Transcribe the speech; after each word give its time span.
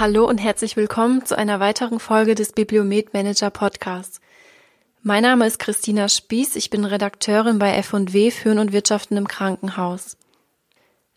Hallo 0.00 0.28
und 0.28 0.38
herzlich 0.38 0.76
willkommen 0.76 1.26
zu 1.26 1.36
einer 1.36 1.58
weiteren 1.58 1.98
Folge 1.98 2.36
des 2.36 2.52
Bibliomet 2.52 3.12
Manager 3.14 3.50
Podcasts. 3.50 4.20
Mein 5.02 5.24
Name 5.24 5.44
ist 5.44 5.58
Christina 5.58 6.08
Spieß, 6.08 6.54
ich 6.54 6.70
bin 6.70 6.84
Redakteurin 6.84 7.58
bei 7.58 7.74
F&W 7.74 8.30
Führen 8.30 8.60
und 8.60 8.72
Wirtschaften 8.72 9.16
im 9.16 9.26
Krankenhaus. 9.26 10.16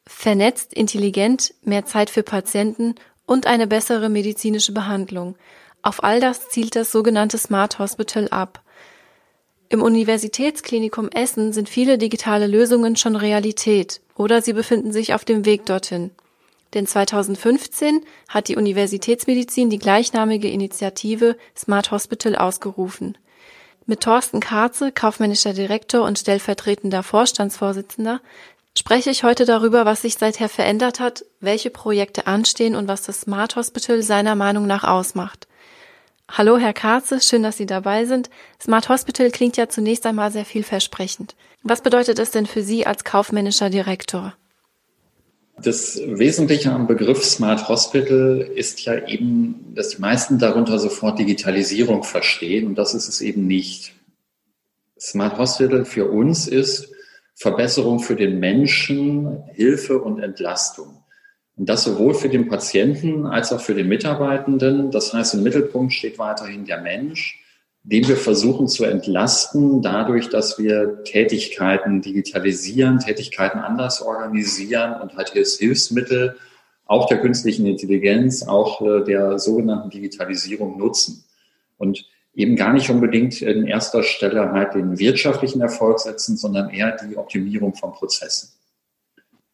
Vernetzt, 0.07 0.73
intelligent, 0.73 1.53
mehr 1.61 1.85
Zeit 1.85 2.09
für 2.09 2.23
Patienten 2.23 2.95
und 3.27 3.45
eine 3.45 3.67
bessere 3.67 4.09
medizinische 4.09 4.71
Behandlung. 4.71 5.35
Auf 5.83 6.03
all 6.03 6.19
das 6.19 6.49
zielt 6.49 6.75
das 6.75 6.91
sogenannte 6.91 7.37
Smart 7.37 7.77
Hospital 7.77 8.29
ab. 8.29 8.63
Im 9.69 9.83
Universitätsklinikum 9.83 11.07
Essen 11.09 11.53
sind 11.53 11.69
viele 11.69 11.99
digitale 11.99 12.47
Lösungen 12.47 12.95
schon 12.95 13.15
Realität 13.15 14.01
oder 14.15 14.41
sie 14.41 14.53
befinden 14.53 14.91
sich 14.91 15.13
auf 15.13 15.23
dem 15.23 15.45
Weg 15.45 15.67
dorthin. 15.67 16.09
Denn 16.73 16.87
2015 16.87 18.05
hat 18.29 18.47
die 18.47 18.55
Universitätsmedizin 18.55 19.69
die 19.69 19.79
gleichnamige 19.79 20.49
Initiative 20.49 21.35
Smart 21.55 21.91
Hospital 21.91 22.35
ausgerufen. 22.35 23.17
Mit 23.85 24.01
Thorsten 24.01 24.39
Karze, 24.39 24.91
kaufmännischer 24.91 25.53
Direktor 25.53 26.03
und 26.03 26.17
stellvertretender 26.17 27.03
Vorstandsvorsitzender, 27.03 28.21
spreche 28.77 29.09
ich 29.09 29.23
heute 29.23 29.45
darüber, 29.45 29.85
was 29.85 30.01
sich 30.01 30.15
seither 30.15 30.47
verändert 30.47 30.99
hat, 30.99 31.25
welche 31.39 31.71
Projekte 31.71 32.27
anstehen 32.27 32.75
und 32.75 32.87
was 32.87 33.01
das 33.01 33.21
Smart 33.21 33.55
Hospital 33.55 34.01
seiner 34.01 34.35
Meinung 34.35 34.65
nach 34.65 34.83
ausmacht. 34.83 35.47
Hallo, 36.29 36.57
Herr 36.57 36.73
Karze, 36.73 37.19
schön, 37.19 37.43
dass 37.43 37.57
Sie 37.57 37.65
dabei 37.65 38.05
sind. 38.05 38.29
Smart 38.61 38.87
Hospital 38.87 39.31
klingt 39.31 39.57
ja 39.57 39.67
zunächst 39.67 40.05
einmal 40.05 40.31
sehr 40.31 40.45
vielversprechend. 40.45 41.35
Was 41.63 41.81
bedeutet 41.81 42.19
es 42.19 42.31
denn 42.31 42.45
für 42.45 42.63
Sie 42.63 42.87
als 42.87 43.03
kaufmännischer 43.03 43.69
Direktor? 43.69 44.33
Das 45.63 46.01
Wesentliche 46.03 46.71
am 46.71 46.87
Begriff 46.87 47.23
Smart 47.23 47.67
Hospital 47.67 48.49
ist 48.55 48.81
ja 48.81 49.07
eben, 49.07 49.73
dass 49.75 49.89
die 49.89 50.01
meisten 50.01 50.39
darunter 50.39 50.79
sofort 50.79 51.19
Digitalisierung 51.19 52.03
verstehen 52.03 52.65
und 52.65 52.75
das 52.75 52.95
ist 52.95 53.07
es 53.07 53.21
eben 53.21 53.45
nicht. 53.45 53.93
Smart 54.99 55.37
Hospital 55.37 55.85
für 55.85 56.09
uns 56.09 56.47
ist 56.47 56.91
Verbesserung 57.35 57.99
für 57.99 58.15
den 58.15 58.39
Menschen, 58.39 59.43
Hilfe 59.53 60.01
und 60.01 60.19
Entlastung. 60.19 61.03
Und 61.57 61.69
das 61.69 61.83
sowohl 61.83 62.15
für 62.15 62.29
den 62.29 62.47
Patienten 62.47 63.27
als 63.27 63.53
auch 63.53 63.61
für 63.61 63.75
den 63.75 63.87
Mitarbeitenden. 63.87 64.89
Das 64.89 65.13
heißt, 65.13 65.35
im 65.35 65.43
Mittelpunkt 65.43 65.93
steht 65.93 66.17
weiterhin 66.17 66.65
der 66.65 66.81
Mensch, 66.81 67.40
den 67.83 68.07
wir 68.07 68.17
versuchen 68.17 68.67
zu 68.67 68.85
entlasten, 68.85 69.81
dadurch, 69.81 70.29
dass 70.29 70.59
wir 70.59 71.03
Tätigkeiten 71.03 72.01
digitalisieren, 72.01 72.99
Tätigkeiten 72.99 73.59
anders 73.59 74.01
organisieren 74.01 75.01
und 75.01 75.15
halt 75.15 75.29
Hilfsmittel 75.29 76.37
auch 76.85 77.07
der 77.07 77.21
künstlichen 77.21 77.65
Intelligenz, 77.65 78.43
auch 78.43 78.81
äh, 78.81 79.03
der 79.03 79.39
sogenannten 79.39 79.89
Digitalisierung 79.89 80.77
nutzen. 80.77 81.23
Und 81.77 82.05
eben 82.35 82.55
gar 82.55 82.73
nicht 82.73 82.89
unbedingt 82.89 83.41
in 83.41 83.65
erster 83.65 84.03
Stelle 84.03 84.51
halt 84.51 84.75
den 84.75 84.99
wirtschaftlichen 84.99 85.61
Erfolg 85.61 85.99
setzen, 85.99 86.37
sondern 86.37 86.69
eher 86.69 86.97
die 86.97 87.17
Optimierung 87.17 87.73
von 87.73 87.93
Prozessen 87.93 88.49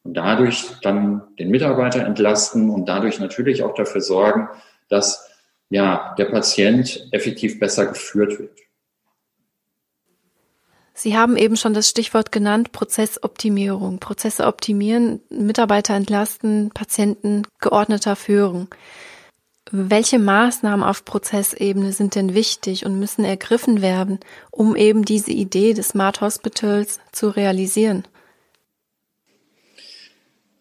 und 0.08 0.14
dadurch 0.14 0.64
dann 0.82 1.24
den 1.38 1.50
Mitarbeiter 1.50 2.06
entlasten 2.06 2.70
und 2.70 2.88
dadurch 2.88 3.20
natürlich 3.20 3.62
auch 3.64 3.74
dafür 3.74 4.00
sorgen, 4.00 4.48
dass 4.88 5.27
ja, 5.70 6.16
der 6.18 6.26
Patient 6.26 7.08
effektiv 7.12 7.60
besser 7.60 7.86
geführt 7.88 8.40
wird. 8.40 8.58
Sie 10.94 11.16
haben 11.16 11.38
eben 11.38 11.58
schon 11.58 11.76
das 11.76 11.88
Stichwort 11.88 12.32
genannt, 12.32 12.72
Prozessoptimierung. 12.72 14.00
Prozesse 14.00 14.48
optimieren, 14.48 15.22
Mitarbeiter 15.30 15.94
entlasten, 15.94 16.72
Patienten 16.74 17.44
geordneter 17.60 18.16
führen. 18.16 18.68
Welche 19.70 20.18
Maßnahmen 20.18 20.84
auf 20.84 21.06
Prozessebene 21.06 21.92
sind 21.92 22.16
denn 22.16 22.34
wichtig 22.34 22.86
und 22.86 22.98
müssen 22.98 23.26
ergriffen 23.26 23.84
werden, 23.84 24.20
um 24.50 24.76
eben 24.76 25.06
diese 25.06 25.32
Idee 25.32 25.74
des 25.74 25.90
Smart 25.90 26.22
Hospitals 26.22 27.00
zu 27.12 27.30
realisieren? 27.30 28.08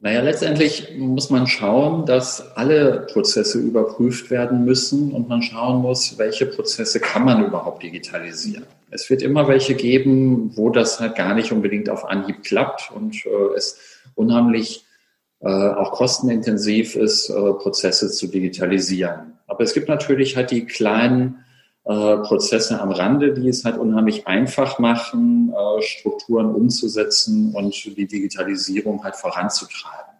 Naja, 0.06 0.20
letztendlich 0.20 0.96
muss 0.96 1.30
man 1.30 1.48
schauen, 1.48 2.06
dass 2.06 2.56
alle 2.56 3.08
Prozesse 3.12 3.58
überprüft 3.58 4.30
werden 4.30 4.64
müssen 4.64 5.10
und 5.10 5.28
man 5.28 5.42
schauen 5.42 5.82
muss, 5.82 6.16
welche 6.16 6.46
Prozesse 6.46 7.00
kann 7.00 7.24
man 7.24 7.44
überhaupt 7.44 7.82
digitalisieren. 7.82 8.66
Es 8.92 9.10
wird 9.10 9.20
immer 9.20 9.48
welche 9.48 9.74
geben, 9.74 10.52
wo 10.54 10.70
das 10.70 11.00
halt 11.00 11.16
gar 11.16 11.34
nicht 11.34 11.50
unbedingt 11.50 11.90
auf 11.90 12.04
Anhieb 12.04 12.44
klappt 12.44 12.92
und 12.94 13.16
äh, 13.26 13.56
es 13.56 13.80
unheimlich 14.14 14.84
äh, 15.40 15.48
auch 15.48 15.90
kostenintensiv 15.90 16.94
ist, 16.94 17.28
äh, 17.28 17.32
Prozesse 17.54 18.08
zu 18.08 18.28
digitalisieren. 18.28 19.32
Aber 19.48 19.64
es 19.64 19.74
gibt 19.74 19.88
natürlich 19.88 20.36
halt 20.36 20.52
die 20.52 20.66
kleinen 20.66 21.44
äh, 21.86 22.16
Prozesse 22.16 22.80
am 22.80 22.90
Rande, 22.90 23.32
die 23.32 23.48
es 23.48 23.64
halt 23.64 23.78
unheimlich 23.78 24.26
einfach 24.26 24.80
machen, 24.80 25.52
äh, 25.52 25.82
Strukturen 25.82 26.52
umzusetzen 26.52 27.54
und 27.54 27.96
die 27.96 28.06
Digitalisierung 28.06 29.04
halt 29.04 29.14
voranzutreiben. 29.14 30.14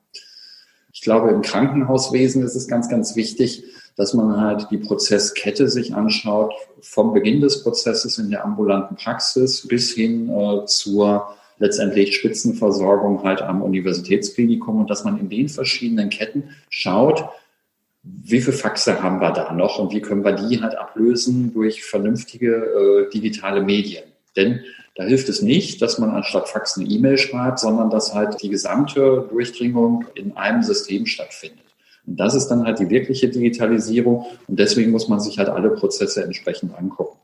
Ich 0.92 1.00
glaube, 1.00 1.30
im 1.30 1.42
Krankenhauswesen 1.42 2.44
ist 2.44 2.54
es 2.54 2.68
ganz, 2.68 2.88
ganz 2.88 3.16
wichtig, 3.16 3.64
dass 3.96 4.14
man 4.14 4.40
halt 4.40 4.68
die 4.70 4.78
Prozesskette 4.78 5.68
sich 5.68 5.92
anschaut, 5.92 6.54
vom 6.80 7.12
Beginn 7.12 7.40
des 7.40 7.64
Prozesses 7.64 8.16
in 8.18 8.30
der 8.30 8.44
ambulanten 8.44 8.96
Praxis 8.96 9.66
bis 9.66 9.92
hin 9.92 10.30
äh, 10.30 10.66
zur 10.66 11.34
letztendlich 11.58 12.14
Spitzenversorgung 12.14 13.24
halt 13.24 13.42
am 13.42 13.62
Universitätsklinikum 13.62 14.80
und 14.80 14.90
dass 14.90 15.02
man 15.02 15.18
in 15.18 15.28
den 15.28 15.48
verschiedenen 15.48 16.10
Ketten 16.10 16.50
schaut, 16.68 17.24
wie 18.28 18.40
viele 18.40 18.56
Faxe 18.56 19.02
haben 19.02 19.20
wir 19.20 19.30
da 19.30 19.52
noch 19.52 19.78
und 19.78 19.92
wie 19.92 20.00
können 20.00 20.24
wir 20.24 20.32
die 20.32 20.60
halt 20.60 20.76
ablösen 20.76 21.52
durch 21.52 21.84
vernünftige 21.84 22.54
äh, 22.54 23.10
digitale 23.10 23.62
Medien. 23.62 24.04
Denn 24.36 24.60
da 24.96 25.04
hilft 25.04 25.28
es 25.28 25.42
nicht, 25.42 25.82
dass 25.82 25.98
man 25.98 26.10
anstatt 26.10 26.48
Fax 26.48 26.76
eine 26.76 26.88
E-Mail 26.88 27.18
schreibt, 27.18 27.58
sondern 27.58 27.90
dass 27.90 28.14
halt 28.14 28.42
die 28.42 28.48
gesamte 28.48 29.26
Durchdringung 29.30 30.06
in 30.14 30.36
einem 30.36 30.62
System 30.62 31.06
stattfindet. 31.06 31.66
Und 32.06 32.18
das 32.18 32.34
ist 32.34 32.48
dann 32.48 32.64
halt 32.64 32.78
die 32.78 32.88
wirkliche 32.88 33.28
Digitalisierung 33.28 34.26
und 34.46 34.58
deswegen 34.58 34.90
muss 34.90 35.08
man 35.08 35.20
sich 35.20 35.38
halt 35.38 35.48
alle 35.48 35.70
Prozesse 35.70 36.24
entsprechend 36.24 36.76
angucken. 36.76 37.18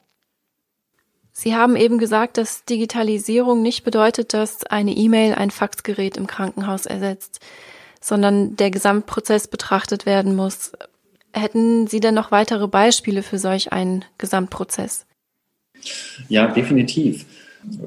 Sie 1.32 1.56
haben 1.56 1.76
eben 1.76 1.98
gesagt, 1.98 2.36
dass 2.36 2.64
Digitalisierung 2.66 3.62
nicht 3.62 3.84
bedeutet, 3.84 4.34
dass 4.34 4.64
eine 4.66 4.92
E-Mail 4.92 5.34
ein 5.34 5.50
Faxgerät 5.50 6.16
im 6.16 6.26
Krankenhaus 6.26 6.86
ersetzt 6.86 7.40
sondern 8.02 8.56
der 8.56 8.70
Gesamtprozess 8.70 9.48
betrachtet 9.48 10.04
werden 10.04 10.36
muss. 10.36 10.72
Hätten 11.32 11.86
Sie 11.86 12.00
denn 12.00 12.14
noch 12.14 12.30
weitere 12.30 12.68
Beispiele 12.68 13.22
für 13.22 13.38
solch 13.38 13.72
einen 13.72 14.04
Gesamtprozess? 14.18 15.06
Ja, 16.28 16.48
definitiv. 16.48 17.24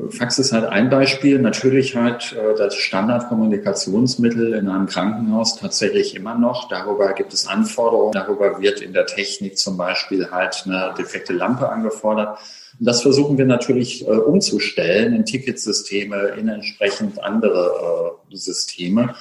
Fax 0.10 0.40
ist 0.40 0.54
halt 0.54 0.66
ein 0.66 0.90
Beispiel. 0.90 1.38
Natürlich 1.40 1.96
halt 1.96 2.36
das 2.58 2.76
Standardkommunikationsmittel 2.76 4.54
in 4.54 4.70
einem 4.70 4.88
Krankenhaus 4.88 5.58
tatsächlich 5.58 6.16
immer 6.16 6.36
noch. 6.36 6.70
Darüber 6.70 7.14
gibt 7.14 7.34
es 7.34 7.46
Anforderungen. 7.46 8.14
Darüber 8.14 8.62
wird 8.62 8.82
in 8.82 8.94
der 8.94 9.06
Technik 9.06 9.58
zum 9.58 9.78
Beispiel 9.78 10.32
halt 10.32 10.64
eine 10.66 10.94
defekte 10.98 11.34
Lampe 11.34 11.70
angefordert. 11.70 12.40
Und 12.80 12.86
das 12.86 13.02
versuchen 13.02 13.38
wir 13.38 13.46
natürlich 13.46 14.08
äh, 14.08 14.12
umzustellen 14.12 15.14
in 15.14 15.26
Ticketsysteme, 15.26 16.36
in 16.38 16.48
entsprechend 16.48 17.24
andere 17.24 18.18
äh, 18.32 18.36
Systeme. 18.36 19.16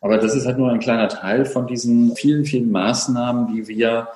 Aber 0.00 0.18
das 0.18 0.34
ist 0.34 0.46
halt 0.46 0.58
nur 0.58 0.70
ein 0.70 0.80
kleiner 0.80 1.08
Teil 1.08 1.44
von 1.44 1.66
diesen 1.66 2.16
vielen, 2.16 2.44
vielen 2.44 2.70
Maßnahmen, 2.70 3.54
die 3.54 3.68
wir 3.68 4.08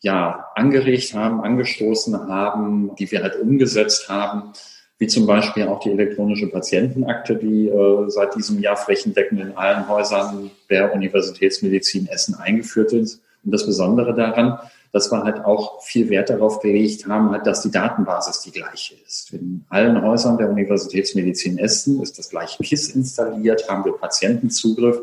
ja 0.00 0.46
angeregt 0.54 1.14
haben, 1.14 1.42
angestoßen 1.42 2.28
haben, 2.28 2.94
die 2.98 3.10
wir 3.10 3.22
halt 3.22 3.36
umgesetzt 3.36 4.08
haben, 4.08 4.52
wie 4.98 5.06
zum 5.06 5.26
Beispiel 5.26 5.66
auch 5.66 5.80
die 5.80 5.90
elektronische 5.90 6.48
Patientenakte, 6.48 7.36
die 7.36 7.68
äh, 7.68 8.10
seit 8.10 8.34
diesem 8.34 8.60
Jahr 8.60 8.76
flächendeckend 8.76 9.40
in 9.40 9.56
allen 9.56 9.88
Häusern 9.88 10.50
der 10.68 10.94
Universitätsmedizin 10.94 12.06
Essen 12.06 12.34
eingeführt 12.34 12.92
ist. 12.92 13.22
Und 13.42 13.52
das 13.52 13.64
Besondere 13.64 14.14
daran, 14.14 14.58
dass 14.92 15.10
wir 15.10 15.22
halt 15.22 15.44
auch 15.44 15.82
viel 15.82 16.10
Wert 16.10 16.28
darauf 16.28 16.60
gelegt 16.60 17.06
haben, 17.06 17.30
halt, 17.30 17.46
dass 17.46 17.62
die 17.62 17.70
Datenbasis 17.70 18.42
die 18.42 18.50
gleiche 18.50 18.94
ist. 19.06 19.32
In 19.32 19.64
allen 19.70 20.02
Häusern 20.02 20.36
der 20.36 20.50
Universitätsmedizin 20.50 21.58
Essen 21.58 22.02
ist 22.02 22.18
das 22.18 22.28
gleiche 22.28 22.62
KISS 22.62 22.90
installiert, 22.90 23.70
haben 23.70 23.84
wir 23.84 23.92
Patientenzugriff 23.92 25.00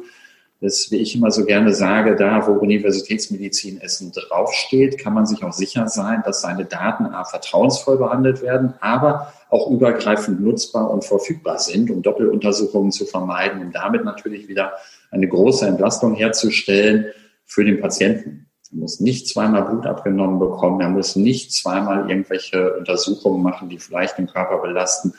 das, 0.59 0.89
wie 0.89 0.97
ich 0.97 1.15
immer 1.15 1.29
so 1.29 1.45
gerne 1.45 1.73
sage, 1.73 2.15
da, 2.15 2.47
wo 2.47 2.53
Universitätsmedizin 2.53 3.79
Essen 3.79 4.11
draufsteht, 4.11 4.97
kann 4.97 5.13
man 5.13 5.27
sich 5.27 5.43
auch 5.43 5.53
sicher 5.53 5.87
sein, 5.87 6.23
dass 6.25 6.41
seine 6.41 6.65
Daten 6.65 7.05
A, 7.05 7.25
vertrauensvoll 7.25 7.97
behandelt 7.97 8.41
werden, 8.41 8.73
aber 8.79 9.33
auch 9.49 9.69
übergreifend 9.69 10.41
nutzbar 10.41 10.89
und 10.89 11.05
verfügbar 11.05 11.59
sind, 11.59 11.91
um 11.91 12.01
Doppeluntersuchungen 12.01 12.91
zu 12.91 13.05
vermeiden 13.05 13.61
und 13.61 13.73
damit 13.73 14.03
natürlich 14.03 14.47
wieder 14.47 14.73
eine 15.11 15.27
große 15.27 15.65
Entlastung 15.67 16.15
herzustellen 16.15 17.05
für 17.45 17.63
den 17.63 17.79
Patienten. 17.79 18.47
Er 18.71 18.79
muss 18.79 18.99
nicht 18.99 19.27
zweimal 19.27 19.63
Blut 19.63 19.85
abgenommen 19.85 20.39
bekommen, 20.39 20.81
er 20.81 20.89
muss 20.89 21.15
nicht 21.15 21.53
zweimal 21.53 22.09
irgendwelche 22.09 22.73
Untersuchungen 22.73 23.41
machen, 23.41 23.69
die 23.69 23.79
vielleicht 23.79 24.17
den 24.17 24.27
Körper 24.27 24.57
belasten. 24.57 25.13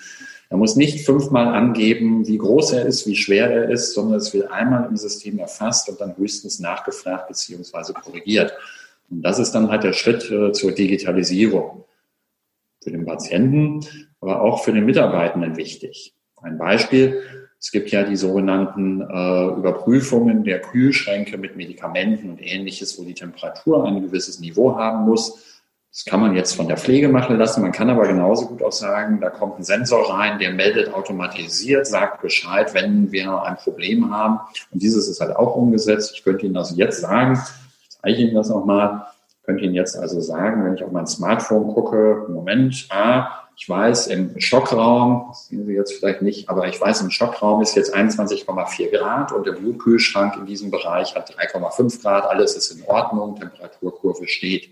Er 0.50 0.56
muss 0.56 0.76
nicht 0.76 1.04
fünfmal 1.04 1.48
angeben, 1.48 2.26
wie 2.26 2.38
groß 2.38 2.72
er 2.72 2.86
ist, 2.86 3.06
wie 3.06 3.16
schwer 3.16 3.50
er 3.50 3.70
ist, 3.70 3.92
sondern 3.92 4.18
es 4.18 4.32
wird 4.32 4.50
einmal 4.50 4.88
im 4.88 4.96
System 4.96 5.38
erfasst 5.38 5.88
und 5.88 6.00
dann 6.00 6.16
höchstens 6.16 6.58
nachgefragt 6.58 7.28
bzw. 7.28 7.92
korrigiert. 7.92 8.52
Und 9.10 9.22
das 9.22 9.38
ist 9.38 9.52
dann 9.52 9.70
halt 9.70 9.84
der 9.84 9.92
Schritt 9.92 10.30
äh, 10.30 10.52
zur 10.52 10.72
Digitalisierung. 10.72 11.84
Für 12.82 12.90
den 12.90 13.04
Patienten, 13.04 13.84
aber 14.20 14.40
auch 14.40 14.62
für 14.62 14.72
den 14.72 14.86
Mitarbeitenden 14.86 15.56
wichtig. 15.56 16.14
Ein 16.40 16.56
Beispiel, 16.56 17.20
es 17.60 17.72
gibt 17.72 17.90
ja 17.90 18.04
die 18.04 18.16
sogenannten 18.16 19.00
äh, 19.00 19.58
Überprüfungen 19.58 20.44
der 20.44 20.60
Kühlschränke 20.60 21.36
mit 21.38 21.56
Medikamenten 21.56 22.30
und 22.30 22.40
ähnliches, 22.40 22.98
wo 22.98 23.04
die 23.04 23.14
Temperatur 23.14 23.84
ein 23.84 24.00
gewisses 24.00 24.38
Niveau 24.38 24.76
haben 24.76 25.04
muss. 25.04 25.57
Das 25.98 26.04
kann 26.04 26.20
man 26.20 26.36
jetzt 26.36 26.54
von 26.54 26.68
der 26.68 26.76
Pflege 26.76 27.08
machen 27.08 27.36
lassen. 27.38 27.60
Man 27.60 27.72
kann 27.72 27.90
aber 27.90 28.06
genauso 28.06 28.46
gut 28.46 28.62
auch 28.62 28.70
sagen, 28.70 29.20
da 29.20 29.30
kommt 29.30 29.58
ein 29.58 29.64
Sensor 29.64 30.14
rein, 30.14 30.38
der 30.38 30.52
meldet 30.52 30.94
automatisiert, 30.94 31.88
sagt 31.88 32.22
Bescheid, 32.22 32.72
wenn 32.72 33.10
wir 33.10 33.42
ein 33.42 33.56
Problem 33.56 34.14
haben. 34.14 34.38
Und 34.70 34.80
dieses 34.80 35.08
ist 35.08 35.20
halt 35.20 35.34
auch 35.34 35.56
umgesetzt. 35.56 36.12
Ich 36.14 36.22
könnte 36.22 36.46
Ihnen 36.46 36.54
das 36.54 36.76
jetzt 36.76 37.00
sagen. 37.00 37.42
Ich 37.82 37.98
zeige 38.00 38.16
Ihnen 38.16 38.36
das 38.36 38.48
nochmal. 38.48 39.06
Ich 39.40 39.46
könnte 39.46 39.64
Ihnen 39.64 39.74
jetzt 39.74 39.96
also 39.96 40.20
sagen, 40.20 40.64
wenn 40.64 40.74
ich 40.74 40.84
auf 40.84 40.92
mein 40.92 41.08
Smartphone 41.08 41.74
gucke, 41.74 42.26
Moment, 42.28 42.86
ah, 42.90 43.32
ich 43.56 43.68
weiß, 43.68 44.06
im 44.06 44.38
Stockraum, 44.38 45.24
das 45.30 45.48
sehen 45.48 45.66
Sie 45.66 45.72
jetzt 45.72 45.94
vielleicht 45.94 46.22
nicht, 46.22 46.48
aber 46.48 46.68
ich 46.68 46.80
weiß, 46.80 47.00
im 47.00 47.10
Stockraum 47.10 47.60
ist 47.60 47.74
jetzt 47.74 47.92
21,4 47.92 48.96
Grad 48.96 49.32
und 49.32 49.48
der 49.48 49.52
Blutkühlschrank 49.52 50.36
in 50.36 50.46
diesem 50.46 50.70
Bereich 50.70 51.16
hat 51.16 51.28
3,5 51.36 52.00
Grad. 52.02 52.24
Alles 52.24 52.54
ist 52.54 52.70
in 52.70 52.84
Ordnung, 52.84 53.34
Temperaturkurve 53.34 54.28
steht. 54.28 54.70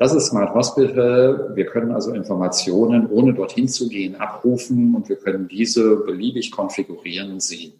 Das 0.00 0.14
ist 0.14 0.28
Smart 0.28 0.54
Hospital. 0.54 1.50
Wir 1.54 1.66
können 1.66 1.92
also 1.92 2.14
Informationen, 2.14 3.10
ohne 3.10 3.34
dorthin 3.34 3.68
zu 3.68 3.86
gehen, 3.86 4.16
abrufen 4.16 4.94
und 4.94 5.10
wir 5.10 5.16
können 5.16 5.46
diese 5.46 5.96
beliebig 5.96 6.52
konfigurieren 6.52 7.32
und 7.32 7.42
sehen. 7.42 7.78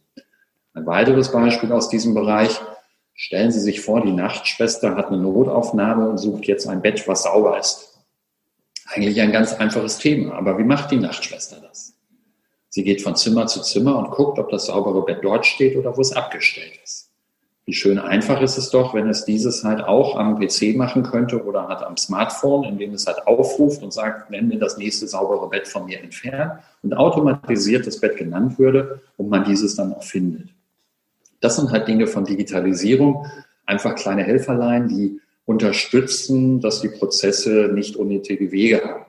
Ein 0.75 0.85
weiteres 0.85 1.33
Beispiel 1.33 1.73
aus 1.73 1.89
diesem 1.89 2.13
Bereich. 2.13 2.61
Stellen 3.15 3.51
Sie 3.51 3.61
sich 3.61 3.81
vor, 3.81 4.03
die 4.03 4.13
Nachtschwester 4.13 4.97
hat 4.97 5.07
eine 5.07 5.17
Notaufnahme 5.17 6.11
und 6.11 6.19
sucht 6.19 6.45
jetzt 6.45 6.69
ein 6.69 6.83
Bett, 6.83 7.09
was 7.09 7.23
sauber 7.23 7.59
ist. 7.59 7.99
Eigentlich 8.85 9.19
ein 9.23 9.33
ganz 9.33 9.55
einfaches 9.55 9.97
Thema. 9.97 10.35
Aber 10.35 10.59
wie 10.59 10.65
macht 10.65 10.91
die 10.91 10.99
Nachtschwester 10.99 11.57
das? 11.63 11.95
Sie 12.69 12.85
geht 12.85 13.01
von 13.01 13.17
Zimmer 13.17 13.47
zu 13.47 13.63
Zimmer 13.63 13.97
und 13.97 14.11
guckt, 14.11 14.39
ob 14.39 14.51
das 14.51 14.67
saubere 14.67 15.07
Bett 15.07 15.21
dort 15.23 15.47
steht 15.47 15.75
oder 15.75 15.97
wo 15.97 16.03
es 16.03 16.13
abgestellt 16.13 16.79
ist. 16.85 17.10
Wie 17.71 17.75
schön 17.75 18.01
einfach 18.01 18.43
ist 18.43 18.59
es 18.59 18.71
doch, 18.71 18.95
wenn 18.95 19.09
es 19.09 19.25
dieses 19.25 19.63
halt 19.63 19.85
auch 19.85 20.17
am 20.17 20.41
PC 20.41 20.75
machen 20.75 21.05
könnte 21.05 21.45
oder 21.45 21.69
halt 21.69 21.85
am 21.85 21.97
Smartphone, 21.97 22.65
indem 22.65 22.95
es 22.95 23.07
halt 23.07 23.29
aufruft 23.29 23.85
und 23.85 23.93
sagt, 23.93 24.29
wenn 24.29 24.49
mir 24.49 24.59
das 24.59 24.77
nächste 24.77 25.07
saubere 25.07 25.49
Bett 25.49 25.69
von 25.69 25.87
mir 25.87 26.01
entfernt 26.03 26.55
und 26.83 26.95
automatisiert 26.95 27.87
das 27.87 28.01
Bett 28.01 28.17
genannt 28.17 28.59
würde 28.59 29.03
und 29.17 29.29
man 29.29 29.45
dieses 29.45 29.77
dann 29.77 29.93
auch 29.93 30.03
findet. 30.03 30.49
Das 31.41 31.55
sind 31.55 31.71
halt 31.71 31.87
Dinge 31.87 32.09
von 32.09 32.25
Digitalisierung, 32.25 33.27
einfach 33.67 33.95
kleine 33.95 34.25
Helferlein, 34.25 34.89
die 34.89 35.21
unterstützen, 35.45 36.61
dass 36.61 36.81
die 36.81 36.89
Prozesse 36.89 37.71
nicht 37.73 37.95
unnötige 37.95 38.51
Wege 38.51 38.83
haben. 38.83 39.05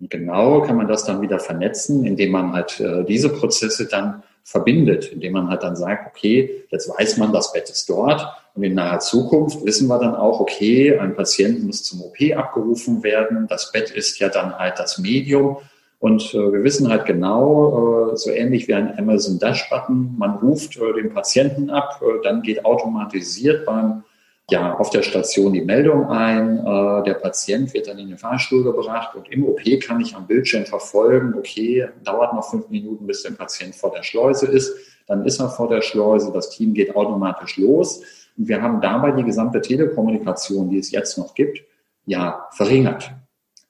Und 0.00 0.08
genau 0.08 0.62
kann 0.62 0.76
man 0.78 0.88
das 0.88 1.04
dann 1.04 1.20
wieder 1.20 1.38
vernetzen, 1.38 2.06
indem 2.06 2.32
man 2.32 2.54
halt 2.54 2.80
äh, 2.80 3.04
diese 3.04 3.28
Prozesse 3.28 3.84
dann 3.84 4.22
verbindet, 4.44 5.12
indem 5.12 5.34
man 5.34 5.48
halt 5.48 5.62
dann 5.62 5.76
sagt, 5.76 6.06
okay, 6.06 6.64
jetzt 6.70 6.88
weiß 6.88 7.18
man, 7.18 7.32
das 7.32 7.52
Bett 7.52 7.68
ist 7.68 7.88
dort 7.88 8.26
und 8.54 8.64
in 8.64 8.74
naher 8.74 8.98
Zukunft 8.98 9.64
wissen 9.64 9.86
wir 9.88 9.98
dann 9.98 10.16
auch, 10.16 10.40
okay, 10.40 10.98
ein 10.98 11.14
Patient 11.14 11.64
muss 11.64 11.84
zum 11.84 12.02
OP 12.02 12.16
abgerufen 12.36 13.04
werden, 13.04 13.46
das 13.48 13.70
Bett 13.70 13.90
ist 13.90 14.18
ja 14.18 14.28
dann 14.28 14.58
halt 14.58 14.78
das 14.78 14.98
Medium. 14.98 15.58
Und 16.00 16.34
äh, 16.34 16.52
wir 16.52 16.62
wissen 16.64 16.88
halt 16.88 17.06
genau, 17.06 18.10
äh, 18.12 18.16
so 18.16 18.30
ähnlich 18.30 18.68
wie 18.68 18.74
ein 18.74 18.96
Amazon 18.98 19.38
Dash 19.38 19.68
Button, 19.68 20.14
man 20.16 20.36
ruft 20.36 20.76
äh, 20.76 20.92
den 20.92 21.12
Patienten 21.12 21.70
ab, 21.70 22.00
äh, 22.02 22.22
dann 22.22 22.42
geht 22.42 22.64
automatisiert 22.64 23.64
beim 23.64 24.04
ja, 24.50 24.78
auf 24.78 24.90
der 24.90 25.02
Station 25.02 25.52
die 25.52 25.60
Meldung 25.60 26.08
ein, 26.08 26.58
äh, 26.58 27.02
der 27.04 27.14
Patient 27.14 27.72
wird 27.74 27.86
dann 27.86 27.98
in 27.98 28.08
den 28.08 28.18
Fahrstuhl 28.18 28.64
gebracht 28.64 29.14
und 29.14 29.30
im 29.30 29.44
OP 29.44 29.62
kann 29.80 30.00
ich 30.00 30.16
am 30.16 30.26
Bildschirm 30.26 30.64
verfolgen, 30.64 31.34
okay, 31.36 31.88
dauert 32.02 32.32
noch 32.34 32.48
fünf 32.50 32.68
Minuten, 32.70 33.06
bis 33.06 33.22
der 33.22 33.32
Patient 33.32 33.74
vor 33.74 33.92
der 33.92 34.02
Schleuse 34.02 34.46
ist, 34.46 34.72
dann 35.06 35.24
ist 35.26 35.38
er 35.38 35.50
vor 35.50 35.68
der 35.68 35.82
Schleuse, 35.82 36.32
das 36.32 36.50
Team 36.50 36.72
geht 36.72 36.96
automatisch 36.96 37.58
los 37.58 38.02
und 38.38 38.48
wir 38.48 38.62
haben 38.62 38.80
dabei 38.80 39.10
die 39.12 39.24
gesamte 39.24 39.60
Telekommunikation, 39.60 40.70
die 40.70 40.78
es 40.78 40.90
jetzt 40.92 41.18
noch 41.18 41.34
gibt, 41.34 41.60
ja, 42.06 42.48
verringert. 42.52 43.10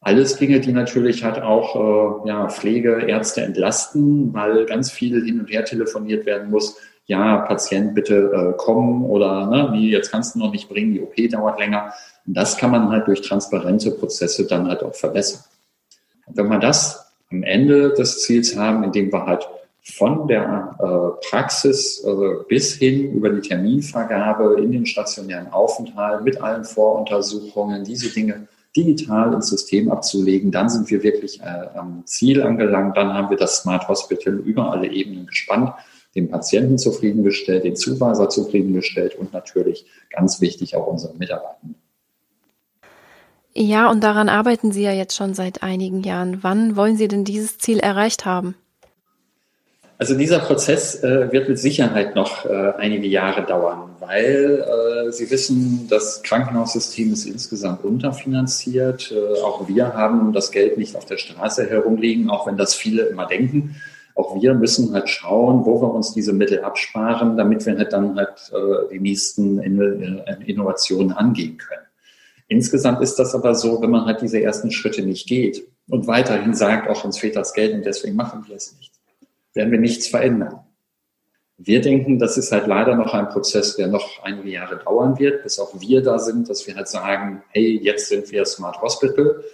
Alles 0.01 0.37
Dinge, 0.37 0.61
die 0.61 0.71
natürlich 0.71 1.25
halt 1.25 1.43
auch 1.43 2.25
äh, 2.25 2.29
ja, 2.29 2.49
Pflegeärzte 2.49 3.41
entlasten, 3.41 4.33
weil 4.33 4.65
ganz 4.67 4.93
viel 4.93 5.25
hin 5.25 5.41
und 5.41 5.51
her 5.51 5.65
telefoniert 5.65 6.25
werden 6.25 6.51
muss 6.51 6.77
ja, 7.08 7.38
Patient, 7.38 7.94
bitte 7.94 8.31
äh, 8.32 8.56
kommen 8.58 9.02
oder 9.05 9.46
ne, 9.46 9.70
wie, 9.72 9.90
jetzt 9.90 10.10
kannst 10.10 10.34
du 10.34 10.38
noch 10.38 10.52
nicht 10.52 10.69
bringen, 10.69 10.93
die 10.93 11.00
OP 11.00 11.16
dauert 11.31 11.58
länger. 11.58 11.93
Und 12.26 12.37
das 12.37 12.58
kann 12.58 12.70
man 12.70 12.90
halt 12.90 13.06
durch 13.06 13.22
transparente 13.22 13.90
Prozesse 13.90 14.46
dann 14.46 14.69
halt 14.69 14.82
auch 14.82 14.94
verbessern. 14.94 15.43
Und 16.26 16.37
wenn 16.37 16.49
wir 16.49 16.58
das 16.58 17.10
am 17.31 17.43
Ende 17.43 17.94
des 17.94 18.22
Ziels 18.22 18.56
haben, 18.56 18.84
indem 18.84 19.10
wir 19.10 19.25
halt 19.25 19.49
von 19.82 20.28
der 20.28 20.76
äh, 20.78 21.26
Praxis 21.31 22.05
also 22.06 22.44
bis 22.46 22.75
hin 22.75 23.10
über 23.14 23.31
die 23.31 23.40
Terminvergabe 23.40 24.60
in 24.60 24.72
den 24.72 24.84
stationären 24.84 25.50
Aufenthalt 25.50 26.22
mit 26.25 26.43
allen 26.43 26.64
Voruntersuchungen, 26.64 27.84
diese 27.84 28.10
Dinge 28.10 28.49
digital 28.76 29.32
ins 29.32 29.49
System 29.49 29.90
abzulegen, 29.90 30.50
dann 30.50 30.69
sind 30.69 30.90
wir 30.90 31.02
wirklich 31.02 31.40
äh, 31.40 31.69
am 31.75 32.02
Ziel 32.05 32.43
angelangt. 32.43 32.99
Dann 32.99 33.14
haben 33.14 33.31
wir 33.31 33.38
das 33.38 33.62
Smart 33.62 33.88
Hospital 33.88 34.34
über 34.34 34.70
alle 34.70 34.88
Ebenen 34.88 35.26
gespannt 35.26 35.72
den 36.14 36.31
Patienten 36.31 36.78
zufriedengestellt, 36.78 37.64
den 37.64 37.76
Zuweiser 37.76 38.28
zufriedengestellt 38.28 39.14
und 39.16 39.32
natürlich 39.32 39.87
ganz 40.10 40.40
wichtig 40.40 40.75
auch 40.76 40.87
unsere 40.87 41.14
Mitarbeitenden. 41.14 41.76
Ja, 43.55 43.90
und 43.90 44.05
daran 44.05 44.28
arbeiten 44.28 44.72
Sie 44.72 44.82
ja 44.82 44.93
jetzt 44.93 45.16
schon 45.16 45.34
seit 45.34 45.62
einigen 45.62 46.02
Jahren. 46.02 46.38
Wann 46.43 46.76
wollen 46.76 46.96
Sie 46.96 47.08
denn 47.08 47.25
dieses 47.25 47.58
Ziel 47.58 47.81
erreicht 47.81 48.25
haben? 48.25 48.55
Also 49.99 50.16
dieser 50.16 50.38
Prozess 50.38 51.02
äh, 51.02 51.32
wird 51.32 51.49
mit 51.49 51.58
Sicherheit 51.58 52.14
noch 52.14 52.44
äh, 52.44 52.72
einige 52.78 53.08
Jahre 53.08 53.44
dauern, 53.44 53.96
weil 53.99 54.64
äh, 55.08 55.10
Sie 55.10 55.28
wissen, 55.28 55.88
das 55.90 56.22
Krankenhaussystem 56.22 57.12
ist 57.12 57.26
insgesamt 57.26 57.84
unterfinanziert. 57.84 59.10
Äh, 59.10 59.40
auch 59.43 59.66
wir 59.66 59.94
haben 59.94 60.32
das 60.32 60.53
Geld 60.53 60.79
nicht 60.79 60.94
auf 60.94 61.05
der 61.05 61.17
Straße 61.17 61.69
herumliegen, 61.69 62.31
auch 62.31 62.46
wenn 62.46 62.56
das 62.56 62.77
viele 62.77 63.06
immer 63.06 63.27
denken 63.27 63.74
auch 64.19 64.43
wir 64.43 64.53
müssen 64.55 64.93
halt 64.93 65.08
schauen, 65.08 65.65
wo 65.65 65.81
wir 65.81 65.94
uns 65.94 66.13
diese 66.13 66.32
Mittel 66.32 66.65
absparen, 66.65 67.37
damit 67.37 67.65
wir 67.65 67.79
halt 67.79 67.93
dann 67.93 68.17
halt 68.17 68.51
äh, 68.53 68.93
die 68.93 68.98
nächsten 68.98 69.60
äh, 69.60 70.37
Innovationen 70.44 71.13
angehen 71.13 71.56
können. 71.56 71.87
Insgesamt 72.48 73.01
ist 73.01 73.17
das 73.20 73.34
aber 73.37 73.55
so, 73.55 73.81
wenn 73.81 73.91
man 73.91 74.06
halt 74.06 74.20
diese 74.20 74.43
ersten 74.43 74.72
Schritte 74.72 75.03
nicht 75.03 75.29
geht 75.29 75.69
und 75.89 76.08
weiterhin 76.08 76.53
sagt, 76.53 76.91
auch 76.91 77.05
uns 77.05 77.19
fehlt 77.19 77.37
das 77.37 77.53
Geld 77.53 77.75
und 77.75 77.87
deswegen 77.87 78.17
machen 78.17 78.44
wir 78.48 78.56
es 78.56 78.77
nicht, 78.79 78.93
werden 79.55 79.70
wir 79.70 79.79
nichts 79.79 80.08
verändern. 80.08 80.60
Wir 81.56 81.81
denken, 81.81 82.19
das 82.19 82.37
ist 82.37 82.51
halt 82.51 82.67
leider 82.67 82.96
noch 82.96 83.15
ein 83.15 83.29
Prozess, 83.29 83.77
der 83.77 83.87
noch 83.87 84.22
einige 84.25 84.51
Jahre 84.51 84.79
dauern 84.79 85.19
wird, 85.19 85.44
bis 85.44 85.60
auch 85.60 85.81
wir 85.81 86.03
da 86.03 86.19
sind, 86.19 86.48
dass 86.48 86.67
wir 86.67 86.75
halt 86.75 86.89
sagen, 86.89 87.43
hey, 87.51 87.79
jetzt 87.81 88.08
sind 88.08 88.32
wir 88.32 88.44
Smart 88.44 88.81
Hospital 88.82 89.44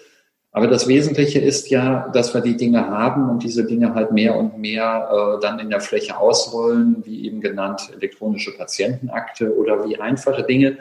aber 0.54 0.68
das 0.68 0.86
Wesentliche 0.86 1.40
ist 1.40 1.68
ja, 1.68 2.08
dass 2.10 2.32
wir 2.32 2.40
die 2.40 2.56
Dinge 2.56 2.86
haben 2.86 3.28
und 3.28 3.42
diese 3.42 3.64
Dinge 3.64 3.92
halt 3.92 4.12
mehr 4.12 4.36
und 4.36 4.56
mehr 4.56 5.08
äh, 5.10 5.40
dann 5.42 5.58
in 5.58 5.68
der 5.68 5.80
Fläche 5.80 6.16
ausrollen, 6.16 7.02
wie 7.04 7.26
eben 7.26 7.40
genannt 7.40 7.90
elektronische 7.92 8.56
Patientenakte 8.56 9.52
oder 9.58 9.84
wie 9.84 9.98
einfache 9.98 10.44
Dinge, 10.44 10.78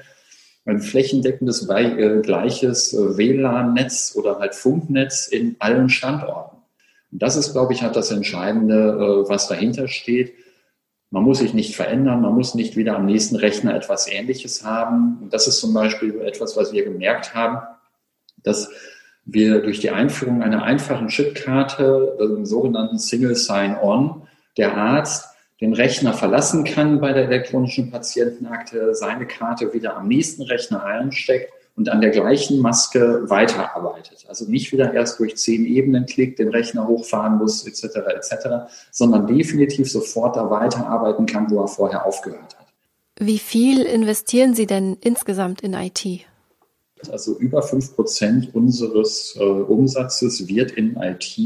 ein 0.65 0.79
flächendeckendes 0.79 1.67
äh, 1.67 2.21
gleiches 2.21 2.93
äh, 2.93 3.17
WLAN-Netz 3.17 4.13
oder 4.15 4.37
halt 4.37 4.53
Funknetz 4.53 5.25
in 5.25 5.55
allen 5.57 5.89
Standorten. 5.89 6.57
Und 7.11 7.23
das 7.23 7.35
ist, 7.35 7.53
glaube 7.53 7.73
ich, 7.73 7.81
halt 7.81 7.95
das 7.95 8.11
Entscheidende, 8.11 8.75
äh, 8.75 9.27
was 9.27 9.47
dahinter 9.47 9.87
steht. 9.87 10.35
Man 11.09 11.23
muss 11.23 11.39
sich 11.39 11.55
nicht 11.55 11.75
verändern, 11.75 12.21
man 12.21 12.35
muss 12.35 12.53
nicht 12.53 12.77
wieder 12.77 12.95
am 12.95 13.07
nächsten 13.07 13.37
Rechner 13.37 13.73
etwas 13.73 14.07
Ähnliches 14.07 14.63
haben. 14.63 15.17
Und 15.23 15.33
das 15.33 15.47
ist 15.47 15.59
zum 15.59 15.73
Beispiel 15.73 16.21
etwas, 16.21 16.55
was 16.55 16.71
wir 16.73 16.83
gemerkt 16.83 17.33
haben, 17.33 17.57
dass 18.43 18.69
wir 19.25 19.61
durch 19.61 19.79
die 19.79 19.89
Einführung 19.89 20.41
einer 20.41 20.63
einfachen 20.63 21.07
Chipkarte, 21.07 22.17
dem 22.19 22.45
sogenannten 22.45 22.99
Single 22.99 23.35
Sign-On, 23.35 24.23
der 24.57 24.75
Arzt 24.75 25.29
den 25.61 25.73
Rechner 25.73 26.13
verlassen 26.13 26.65
kann 26.65 26.99
bei 26.99 27.13
der 27.13 27.23
elektronischen 27.23 27.89
Patientenakte, 27.89 28.93
seine 28.95 29.25
Karte 29.25 29.73
wieder 29.73 29.95
am 29.95 30.07
nächsten 30.07 30.43
Rechner 30.43 30.83
einsteckt 30.83 31.53
und 31.75 31.89
an 31.89 32.01
der 32.01 32.09
gleichen 32.09 32.59
Maske 32.59 33.29
weiterarbeitet. 33.29 34.25
Also 34.27 34.45
nicht 34.45 34.71
wieder 34.71 34.93
erst 34.93 35.19
durch 35.19 35.37
zehn 35.37 35.65
Ebenen 35.65 36.05
klickt, 36.05 36.39
den 36.39 36.49
Rechner 36.49 36.87
hochfahren 36.87 37.37
muss, 37.37 37.65
etc., 37.65 37.97
etc., 38.15 38.47
sondern 38.91 39.25
definitiv 39.25 39.89
sofort 39.89 40.35
da 40.35 40.49
weiterarbeiten 40.49 41.25
kann, 41.25 41.49
wo 41.49 41.61
er 41.61 41.67
vorher 41.67 42.05
aufgehört 42.05 42.57
hat. 42.57 42.67
Wie 43.19 43.39
viel 43.39 43.83
investieren 43.83 44.53
Sie 44.53 44.65
denn 44.65 44.97
insgesamt 45.01 45.61
in 45.61 45.73
IT? 45.73 46.25
Also 47.09 47.37
über 47.37 47.61
fünf 47.61 47.95
Prozent 47.95 48.53
unseres 48.53 49.35
äh, 49.39 49.43
Umsatzes 49.43 50.47
wird 50.47 50.71
in 50.71 50.95
IT 50.97 51.37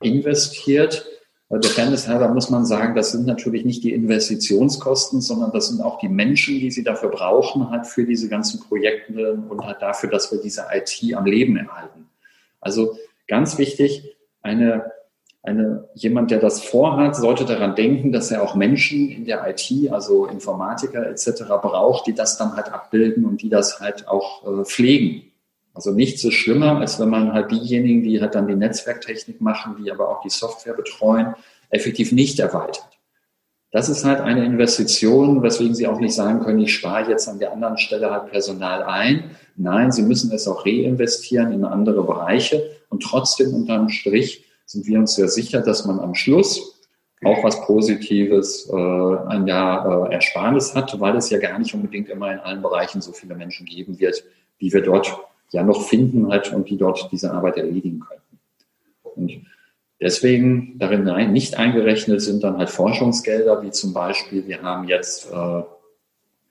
investiert. 0.00 1.06
Der 1.50 1.62
Fairness 1.62 2.08
halber 2.08 2.28
muss 2.28 2.48
man 2.48 2.64
sagen, 2.64 2.94
das 2.94 3.12
sind 3.12 3.26
natürlich 3.26 3.66
nicht 3.66 3.84
die 3.84 3.92
Investitionskosten, 3.92 5.20
sondern 5.20 5.52
das 5.52 5.68
sind 5.68 5.82
auch 5.82 5.98
die 5.98 6.08
Menschen, 6.08 6.58
die 6.58 6.70
sie 6.70 6.82
dafür 6.82 7.10
brauchen, 7.10 7.68
halt 7.68 7.86
für 7.86 8.06
diese 8.06 8.30
ganzen 8.30 8.60
Projekte 8.60 9.34
und 9.34 9.62
halt 9.62 9.82
dafür, 9.82 10.08
dass 10.08 10.32
wir 10.32 10.40
diese 10.40 10.64
IT 10.72 11.14
am 11.14 11.26
Leben 11.26 11.58
erhalten. 11.58 12.08
Also 12.62 12.96
ganz 13.28 13.58
wichtig, 13.58 14.16
eine, 14.40 14.90
eine, 15.42 15.88
jemand, 15.94 16.30
der 16.30 16.38
das 16.38 16.62
vorhat, 16.62 17.16
sollte 17.16 17.44
daran 17.44 17.74
denken, 17.74 18.12
dass 18.12 18.30
er 18.30 18.42
auch 18.42 18.54
Menschen 18.54 19.10
in 19.10 19.24
der 19.24 19.44
IT, 19.48 19.90
also 19.90 20.26
Informatiker 20.26 21.08
etc. 21.08 21.42
braucht, 21.60 22.06
die 22.06 22.14
das 22.14 22.38
dann 22.38 22.54
halt 22.54 22.72
abbilden 22.72 23.24
und 23.24 23.42
die 23.42 23.48
das 23.48 23.80
halt 23.80 24.06
auch 24.06 24.46
äh, 24.46 24.64
pflegen. 24.64 25.32
Also 25.74 25.90
nichts 25.90 26.22
ist 26.22 26.34
schlimmer, 26.34 26.78
als 26.78 27.00
wenn 27.00 27.08
man 27.08 27.32
halt 27.32 27.50
diejenigen, 27.50 28.02
die 28.02 28.20
halt 28.20 28.34
dann 28.34 28.46
die 28.46 28.54
Netzwerktechnik 28.54 29.40
machen, 29.40 29.76
die 29.82 29.90
aber 29.90 30.10
auch 30.10 30.22
die 30.22 30.30
Software 30.30 30.74
betreuen, 30.74 31.34
effektiv 31.70 32.12
nicht 32.12 32.38
erweitert. 32.38 32.86
Das 33.72 33.88
ist 33.88 34.04
halt 34.04 34.20
eine 34.20 34.44
Investition, 34.44 35.42
weswegen 35.42 35.74
Sie 35.74 35.86
auch 35.86 35.98
nicht 35.98 36.14
sagen 36.14 36.40
können, 36.40 36.60
ich 36.60 36.74
spare 36.74 37.10
jetzt 37.10 37.26
an 37.26 37.38
der 37.38 37.52
anderen 37.52 37.78
Stelle 37.78 38.10
halt 38.10 38.30
Personal 38.30 38.82
ein. 38.82 39.30
Nein, 39.56 39.90
Sie 39.90 40.02
müssen 40.02 40.30
es 40.30 40.46
auch 40.46 40.66
reinvestieren 40.66 41.52
in 41.52 41.64
andere 41.64 42.04
Bereiche. 42.04 42.62
Und 42.90 43.02
trotzdem 43.02 43.54
unterm 43.54 43.88
Strich 43.88 44.44
sind 44.72 44.86
wir 44.86 44.98
uns 44.98 45.14
sehr 45.14 45.28
sicher, 45.28 45.60
dass 45.60 45.84
man 45.84 46.00
am 46.00 46.14
Schluss 46.14 46.78
auch 47.24 47.44
was 47.44 47.64
Positives 47.66 48.68
äh, 48.68 48.74
ein 48.74 49.46
Jahr 49.46 50.10
äh, 50.10 50.14
Ersparnis 50.14 50.74
hat, 50.74 50.98
weil 50.98 51.14
es 51.16 51.30
ja 51.30 51.38
gar 51.38 51.56
nicht 51.58 51.72
unbedingt 51.74 52.08
immer 52.08 52.32
in 52.32 52.40
allen 52.40 52.62
Bereichen 52.62 53.00
so 53.00 53.12
viele 53.12 53.36
Menschen 53.36 53.64
geben 53.66 54.00
wird, 54.00 54.24
die 54.60 54.72
wir 54.72 54.82
dort 54.82 55.16
ja 55.50 55.62
noch 55.62 55.86
finden 55.86 56.30
halt 56.30 56.52
und 56.52 56.68
die 56.68 56.76
dort 56.76 57.08
diese 57.12 57.32
Arbeit 57.32 57.58
erledigen 57.58 58.00
könnten. 58.00 58.40
Und 59.02 59.46
deswegen 60.00 60.76
darin 60.78 61.04
nicht 61.32 61.56
eingerechnet 61.58 62.22
sind 62.22 62.42
dann 62.42 62.56
halt 62.56 62.70
Forschungsgelder, 62.70 63.62
wie 63.62 63.70
zum 63.70 63.92
Beispiel, 63.92 64.48
wir 64.48 64.62
haben 64.62 64.88
jetzt 64.88 65.30
äh, 65.30 65.62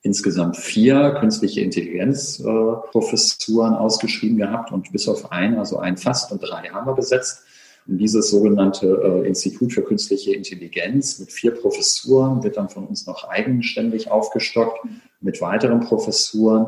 insgesamt 0.03 0.55
vier 0.57 1.15
künstliche 1.19 1.61
Intelligenz-Professuren 1.61 3.73
äh, 3.73 3.77
ausgeschrieben 3.77 4.37
gehabt 4.37 4.71
und 4.71 4.91
bis 4.91 5.09
auf 5.09 5.31
ein, 5.31 5.57
also 5.57 5.79
ein 5.79 5.97
fast 5.97 6.31
und 6.31 6.39
drei 6.39 6.69
haben 6.69 6.85
wir 6.85 6.93
besetzt. 6.93 7.45
Und 7.87 7.97
dieses 7.97 8.29
sogenannte 8.29 8.87
äh, 9.03 9.27
Institut 9.27 9.73
für 9.73 9.81
künstliche 9.81 10.33
Intelligenz 10.33 11.19
mit 11.19 11.31
vier 11.31 11.51
Professuren 11.51 12.43
wird 12.43 12.57
dann 12.57 12.69
von 12.69 12.85
uns 12.85 13.07
noch 13.07 13.27
eigenständig 13.27 14.11
aufgestockt 14.11 14.79
mit 15.19 15.41
weiteren 15.41 15.79
Professuren. 15.79 16.67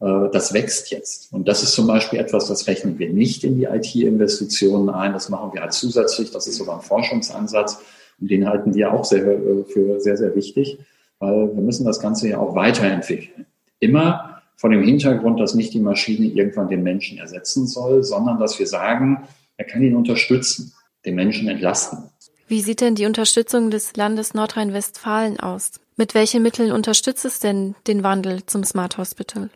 Äh, 0.00 0.28
das 0.32 0.52
wächst 0.52 0.90
jetzt. 0.90 1.32
Und 1.32 1.48
das 1.48 1.62
ist 1.62 1.72
zum 1.72 1.86
Beispiel 1.86 2.18
etwas, 2.18 2.48
das 2.48 2.66
rechnen 2.66 2.98
wir 2.98 3.10
nicht 3.10 3.44
in 3.44 3.56
die 3.56 3.64
IT-Investitionen 3.64 4.90
ein. 4.90 5.12
Das 5.12 5.28
machen 5.28 5.52
wir 5.52 5.62
halt 5.62 5.72
zusätzlich. 5.72 6.30
Das 6.30 6.46
ist 6.46 6.56
sogar 6.56 6.76
ein 6.76 6.82
Forschungsansatz. 6.82 7.80
Und 8.20 8.30
den 8.30 8.48
halten 8.48 8.74
wir 8.74 8.92
auch 8.92 9.04
sehr, 9.04 9.26
äh, 9.26 9.64
für 9.64 10.00
sehr, 10.00 10.16
sehr 10.16 10.34
wichtig, 10.34 10.78
weil 11.20 11.54
wir 11.54 11.62
müssen 11.62 11.84
das 11.84 12.00
Ganze 12.00 12.28
ja 12.28 12.38
auch 12.38 12.54
weiterentwickeln. 12.54 13.46
Immer 13.80 14.42
von 14.56 14.72
dem 14.72 14.82
Hintergrund, 14.82 15.38
dass 15.38 15.54
nicht 15.54 15.72
die 15.72 15.80
Maschine 15.80 16.26
irgendwann 16.26 16.68
den 16.68 16.82
Menschen 16.82 17.18
ersetzen 17.18 17.68
soll, 17.68 18.02
sondern 18.02 18.40
dass 18.40 18.58
wir 18.58 18.66
sagen, 18.66 19.28
er 19.58 19.66
kann 19.66 19.82
ihn 19.82 19.94
unterstützen, 19.94 20.72
den 21.04 21.14
Menschen 21.14 21.48
entlasten. 21.48 22.10
Wie 22.46 22.62
sieht 22.62 22.80
denn 22.80 22.94
die 22.94 23.04
Unterstützung 23.04 23.70
des 23.70 23.94
Landes 23.96 24.32
Nordrhein-Westfalen 24.32 25.38
aus? 25.38 25.72
Mit 25.96 26.14
welchen 26.14 26.42
Mitteln 26.42 26.72
unterstützt 26.72 27.26
es 27.26 27.40
denn 27.40 27.74
den 27.86 28.02
Wandel 28.02 28.46
zum 28.46 28.64
Smart 28.64 28.96
Hospital? 28.96 29.50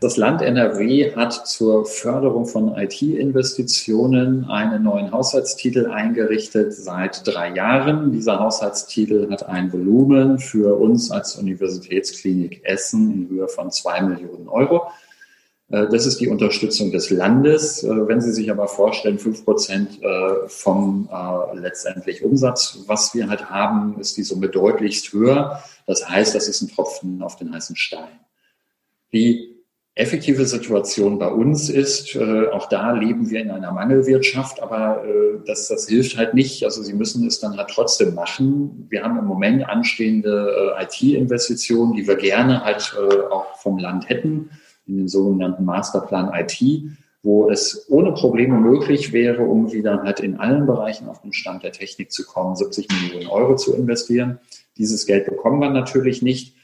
Das 0.00 0.16
Land 0.16 0.42
NRW 0.42 1.16
hat 1.16 1.48
zur 1.48 1.84
Förderung 1.84 2.46
von 2.46 2.76
IT-Investitionen 2.76 4.44
einen 4.44 4.84
neuen 4.84 5.10
Haushaltstitel 5.10 5.86
eingerichtet 5.86 6.72
seit 6.72 7.26
drei 7.26 7.52
Jahren. 7.52 8.12
Dieser 8.12 8.38
Haushaltstitel 8.38 9.28
hat 9.28 9.48
ein 9.48 9.72
Volumen 9.72 10.38
für 10.38 10.78
uns 10.78 11.10
als 11.10 11.34
Universitätsklinik 11.34 12.60
Essen 12.62 13.12
in 13.12 13.28
Höhe 13.28 13.48
von 13.48 13.72
zwei 13.72 14.00
Millionen 14.00 14.48
Euro. 14.48 14.82
Äh, 15.70 15.88
das 15.88 16.06
ist 16.06 16.20
die 16.20 16.28
Unterstützung 16.28 16.90
des 16.90 17.10
Landes. 17.10 17.82
Äh, 17.82 18.08
wenn 18.08 18.20
Sie 18.20 18.32
sich 18.32 18.50
aber 18.50 18.68
vorstellen, 18.68 19.18
fünf 19.18 19.44
Prozent 19.44 20.02
äh, 20.02 20.48
vom 20.48 21.08
letztendlich 21.54 22.22
Umsatz, 22.22 22.80
was 22.86 23.14
wir 23.14 23.28
halt 23.28 23.50
haben, 23.50 23.98
ist 24.00 24.16
die 24.16 24.22
Summe 24.22 24.48
deutlichst 24.48 25.12
höher. 25.12 25.62
Das 25.86 26.08
heißt, 26.08 26.34
das 26.34 26.48
ist 26.48 26.62
ein 26.62 26.68
Tropfen 26.68 27.22
auf 27.22 27.36
den 27.36 27.52
heißen 27.52 27.76
Stein. 27.76 28.20
Die 29.12 29.56
effektive 29.94 30.44
Situation 30.46 31.18
bei 31.18 31.28
uns 31.28 31.70
ist, 31.70 32.16
auch 32.52 32.68
da 32.68 32.92
leben 32.92 33.30
wir 33.30 33.40
in 33.40 33.50
einer 33.50 33.72
Mangelwirtschaft, 33.72 34.60
aber 34.60 35.02
das, 35.46 35.66
das 35.68 35.88
hilft 35.88 36.16
halt 36.16 36.34
nicht. 36.34 36.62
Also 36.64 36.82
Sie 36.82 36.92
müssen 36.92 37.26
es 37.26 37.40
dann 37.40 37.56
halt 37.56 37.70
trotzdem 37.70 38.14
machen. 38.14 38.86
Wir 38.90 39.02
haben 39.02 39.18
im 39.18 39.24
Moment 39.24 39.68
anstehende 39.68 40.76
IT-Investitionen, 40.78 41.94
die 41.94 42.06
wir 42.06 42.16
gerne 42.16 42.64
halt 42.64 42.96
auch 43.30 43.56
vom 43.58 43.78
Land 43.78 44.08
hätten, 44.08 44.50
in 44.88 44.96
den 44.96 45.08
sogenannten 45.08 45.64
Masterplan 45.64 46.32
IT, 46.34 46.82
wo 47.22 47.50
es 47.50 47.86
ohne 47.88 48.12
Probleme 48.12 48.58
möglich 48.58 49.12
wäre, 49.12 49.42
um 49.42 49.72
wieder 49.72 50.02
halt 50.02 50.20
in 50.20 50.38
allen 50.38 50.66
Bereichen 50.66 51.08
auf 51.08 51.20
den 51.20 51.32
Stand 51.32 51.62
der 51.62 51.72
Technik 51.72 52.10
zu 52.10 52.24
kommen, 52.24 52.56
70 52.56 52.88
Millionen 52.88 53.28
Euro 53.28 53.56
zu 53.56 53.74
investieren. 53.74 54.38
Dieses 54.76 55.06
Geld 55.06 55.26
bekommen 55.26 55.60
wir 55.60 55.70
natürlich 55.70 56.22
nicht. 56.22 56.54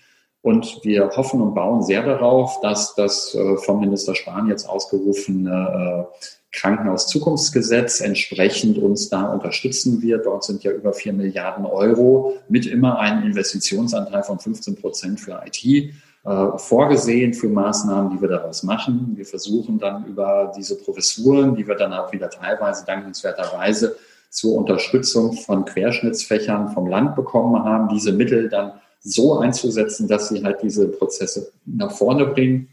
Und 0.42 0.80
wir 0.82 1.08
hoffen 1.16 1.40
und 1.40 1.54
bauen 1.54 1.82
sehr 1.82 2.02
darauf, 2.02 2.60
dass 2.60 2.94
das 2.94 3.34
äh, 3.34 3.56
vom 3.56 3.80
Minister 3.80 4.14
Spahn 4.14 4.46
jetzt 4.48 4.68
ausgerufene 4.68 6.06
äh, 6.12 6.26
Krankenhaus-Zukunftsgesetz 6.52 8.00
entsprechend 8.00 8.78
uns 8.78 9.08
da 9.08 9.24
unterstützen 9.32 10.02
wird. 10.02 10.26
Dort 10.26 10.44
sind 10.44 10.62
ja 10.62 10.70
über 10.70 10.92
vier 10.92 11.14
Milliarden 11.14 11.64
Euro 11.64 12.34
mit 12.48 12.66
immer 12.66 12.98
einem 12.98 13.24
Investitionsanteil 13.24 14.22
von 14.22 14.38
15 14.38 14.76
Prozent 14.76 15.18
für 15.18 15.42
IT 15.46 15.94
äh, 16.24 16.58
vorgesehen 16.58 17.34
für 17.34 17.48
Maßnahmen, 17.48 18.10
die 18.10 18.20
wir 18.20 18.28
daraus 18.28 18.62
machen. 18.62 19.12
Wir 19.14 19.26
versuchen 19.26 19.78
dann 19.78 20.06
über 20.06 20.52
diese 20.56 20.78
Professuren, 20.78 21.54
die 21.54 21.66
wir 21.66 21.74
dann 21.74 21.92
auch 21.92 22.12
wieder 22.12 22.30
teilweise 22.30 22.86
dankenswerterweise 22.86 23.96
zur 24.30 24.56
Unterstützung 24.56 25.34
von 25.34 25.64
Querschnittsfächern 25.64 26.70
vom 26.70 26.86
Land 26.86 27.14
bekommen 27.14 27.62
haben, 27.62 27.88
diese 27.88 28.12
Mittel 28.12 28.48
dann 28.48 28.72
so 29.00 29.38
einzusetzen, 29.38 30.08
dass 30.08 30.28
sie 30.28 30.42
halt 30.42 30.62
diese 30.62 30.88
Prozesse 30.88 31.52
nach 31.66 31.92
vorne 31.92 32.26
bringen. 32.26 32.68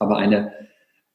Aber 0.00 0.16
eine 0.16 0.52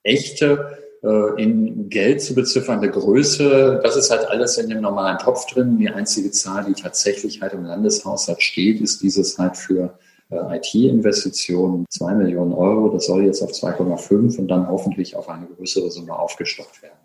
echte 0.02 0.78
äh, 1.04 1.44
in 1.44 1.90
Geld 1.90 2.22
zu 2.22 2.36
beziffernde 2.36 2.90
Größe, 2.90 3.82
das 3.84 3.98
ist 3.98 4.10
halt 4.12 4.30
alles 4.30 4.58
in 4.58 4.70
dem 4.70 4.80
normalen 4.82 5.18
Topf 5.18 5.46
drin. 5.48 5.78
Die 5.78 5.90
einzige 5.90 6.32
Zahl, 6.32 6.64
die 6.64 6.82
tatsächlich 6.82 7.42
halt 7.42 7.54
im 7.54 7.66
Landeshaushalt 7.66 8.42
steht, 8.42 8.80
ist 8.80 9.04
dieses 9.04 9.38
halt 9.38 9.58
für 9.58 10.00
IT-Investitionen 10.32 11.86
zwei 11.90 12.14
Millionen 12.14 12.54
Euro. 12.54 12.90
Das 12.90 13.06
soll 13.06 13.26
jetzt 13.26 13.42
auf 13.42 13.52
2,5 13.52 14.38
und 14.38 14.48
dann 14.48 14.68
hoffentlich 14.68 15.16
auf 15.16 15.30
eine 15.30 15.48
größere 15.48 15.90
Summe 15.90 16.18
aufgestockt 16.18 16.82
werden. 16.82 16.98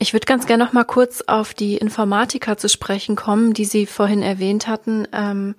Ich 0.00 0.12
würde 0.12 0.26
ganz 0.26 0.46
gerne 0.46 0.64
noch 0.64 0.72
mal 0.72 0.84
kurz 0.84 1.22
auf 1.26 1.54
die 1.54 1.76
Informatiker 1.76 2.56
zu 2.56 2.68
sprechen 2.68 3.16
kommen, 3.16 3.52
die 3.52 3.64
Sie 3.64 3.86
vorhin 3.86 4.22
erwähnt 4.22 4.68
hatten. 4.68 5.08
Ähm, 5.12 5.56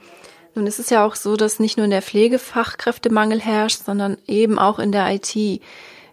nun 0.56 0.66
ist 0.66 0.80
es 0.80 0.90
ja 0.90 1.06
auch 1.06 1.16
so, 1.16 1.36
dass 1.36 1.60
nicht 1.60 1.78
nur 1.78 1.86
in 1.86 1.92
der 1.92 2.02
Pflege 2.02 2.40
Fachkräftemangel 2.40 3.40
herrscht, 3.40 3.84
sondern 3.86 4.18
eben 4.28 4.58
auch 4.58 4.80
in 4.80 4.92
der 4.92 5.14
IT. 5.14 5.36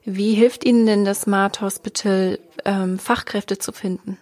Wie 0.05 0.35
hilft 0.35 0.65
Ihnen 0.65 0.87
denn 0.87 1.05
das 1.05 1.23
Smart 1.23 1.61
Hospital, 1.61 2.39
ähm, 2.65 2.99
Fachkräfte 2.99 3.59
zu 3.59 3.73
finden? 3.73 4.19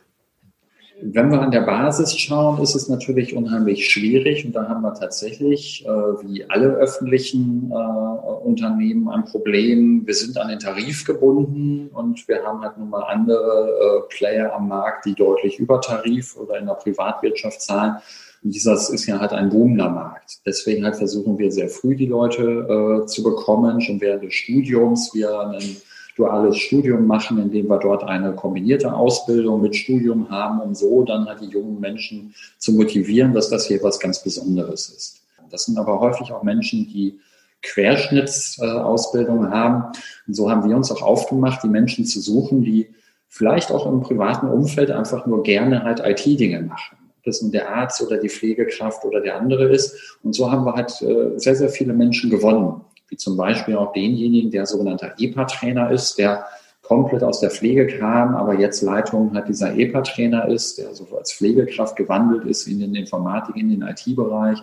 Wenn 1.06 1.30
wir 1.30 1.42
an 1.42 1.50
der 1.50 1.60
Basis 1.60 2.16
schauen, 2.16 2.62
ist 2.62 2.74
es 2.74 2.88
natürlich 2.88 3.36
unheimlich 3.36 3.90
schwierig 3.90 4.46
und 4.46 4.52
da 4.54 4.68
haben 4.70 4.80
wir 4.80 4.94
tatsächlich, 4.94 5.84
äh, 5.84 5.88
wie 5.88 6.48
alle 6.48 6.68
öffentlichen 6.76 7.70
äh, 7.70 7.74
Unternehmen, 7.74 9.10
ein 9.10 9.26
Problem. 9.26 10.06
Wir 10.06 10.14
sind 10.14 10.38
an 10.38 10.48
den 10.48 10.60
Tarif 10.60 11.04
gebunden 11.04 11.90
und 11.92 12.26
wir 12.26 12.42
haben 12.42 12.62
halt 12.62 12.78
nun 12.78 12.88
mal 12.88 13.02
andere 13.02 14.06
äh, 14.08 14.14
Player 14.16 14.54
am 14.54 14.68
Markt, 14.68 15.04
die 15.04 15.14
deutlich 15.14 15.58
über 15.58 15.78
Tarif 15.82 16.38
oder 16.38 16.58
in 16.58 16.64
der 16.64 16.74
Privatwirtschaft 16.74 17.60
zahlen. 17.60 17.96
Und 18.42 18.54
dieser 18.54 18.72
ist 18.72 19.04
ja 19.04 19.20
halt 19.20 19.34
ein 19.34 19.50
boomender 19.50 19.90
Markt. 19.90 20.38
Deswegen 20.46 20.86
halt 20.86 20.96
versuchen 20.96 21.36
wir 21.36 21.52
sehr 21.52 21.68
früh 21.68 21.96
die 21.96 22.06
Leute 22.06 23.02
äh, 23.02 23.06
zu 23.06 23.22
bekommen, 23.22 23.82
schon 23.82 24.00
während 24.00 24.22
des 24.22 24.32
Studiums. 24.32 25.10
Wir 25.12 25.38
ein 25.38 25.76
duales 26.16 26.56
Studium 26.58 27.06
machen, 27.06 27.38
indem 27.38 27.68
wir 27.68 27.78
dort 27.78 28.04
eine 28.04 28.32
kombinierte 28.34 28.92
Ausbildung 28.92 29.62
mit 29.62 29.74
Studium 29.74 30.30
haben, 30.30 30.60
um 30.60 30.74
so 30.74 31.02
dann 31.02 31.26
halt 31.26 31.40
die 31.40 31.48
jungen 31.48 31.80
Menschen 31.80 32.34
zu 32.58 32.72
motivieren, 32.72 33.32
dass 33.32 33.50
das 33.50 33.66
hier 33.66 33.82
was 33.82 33.98
ganz 33.98 34.22
Besonderes 34.22 34.88
ist. 34.88 35.22
Das 35.50 35.64
sind 35.64 35.78
aber 35.78 36.00
häufig 36.00 36.32
auch 36.32 36.42
Menschen, 36.42 36.86
die 36.86 37.18
Querschnittsausbildung 37.62 39.50
haben. 39.50 39.92
Und 40.26 40.34
so 40.34 40.50
haben 40.50 40.68
wir 40.68 40.76
uns 40.76 40.90
auch 40.90 41.02
aufgemacht, 41.02 41.62
die 41.62 41.68
Menschen 41.68 42.04
zu 42.04 42.20
suchen, 42.20 42.62
die 42.62 42.88
vielleicht 43.28 43.72
auch 43.72 43.86
im 43.86 44.00
privaten 44.00 44.48
Umfeld 44.48 44.90
einfach 44.90 45.26
nur 45.26 45.42
gerne 45.42 45.82
halt 45.82 46.00
IT-Dinge 46.00 46.62
machen 46.62 46.98
das 47.24 47.40
nun 47.42 47.52
der 47.52 47.74
Arzt 47.74 48.02
oder 48.02 48.18
die 48.18 48.28
Pflegekraft 48.28 49.04
oder 49.04 49.20
der 49.20 49.36
andere 49.36 49.68
ist. 49.68 50.18
Und 50.22 50.34
so 50.34 50.50
haben 50.50 50.64
wir 50.64 50.74
halt 50.74 51.00
äh, 51.02 51.38
sehr, 51.38 51.56
sehr 51.56 51.70
viele 51.70 51.94
Menschen 51.94 52.30
gewonnen, 52.30 52.82
wie 53.14 53.16
zum 53.16 53.36
Beispiel 53.36 53.76
auch 53.76 53.92
denjenigen, 53.92 54.50
der 54.50 54.66
sogenannter 54.66 55.14
EPA-Trainer 55.16 55.92
ist, 55.92 56.18
der 56.18 56.46
komplett 56.82 57.22
aus 57.22 57.38
der 57.38 57.50
Pflege 57.50 57.86
kam, 57.86 58.34
aber 58.34 58.58
jetzt 58.58 58.82
Leitung 58.82 59.32
halt 59.32 59.48
dieser 59.48 59.72
EPA-Trainer 59.72 60.48
ist, 60.48 60.78
der 60.78 60.92
so 60.94 61.06
als 61.16 61.32
Pflegekraft 61.32 61.94
gewandelt 61.94 62.44
ist 62.44 62.66
in 62.66 62.80
den 62.80 62.96
Informatik, 62.96 63.54
in 63.56 63.68
den 63.70 63.82
IT-Bereich 63.82 64.58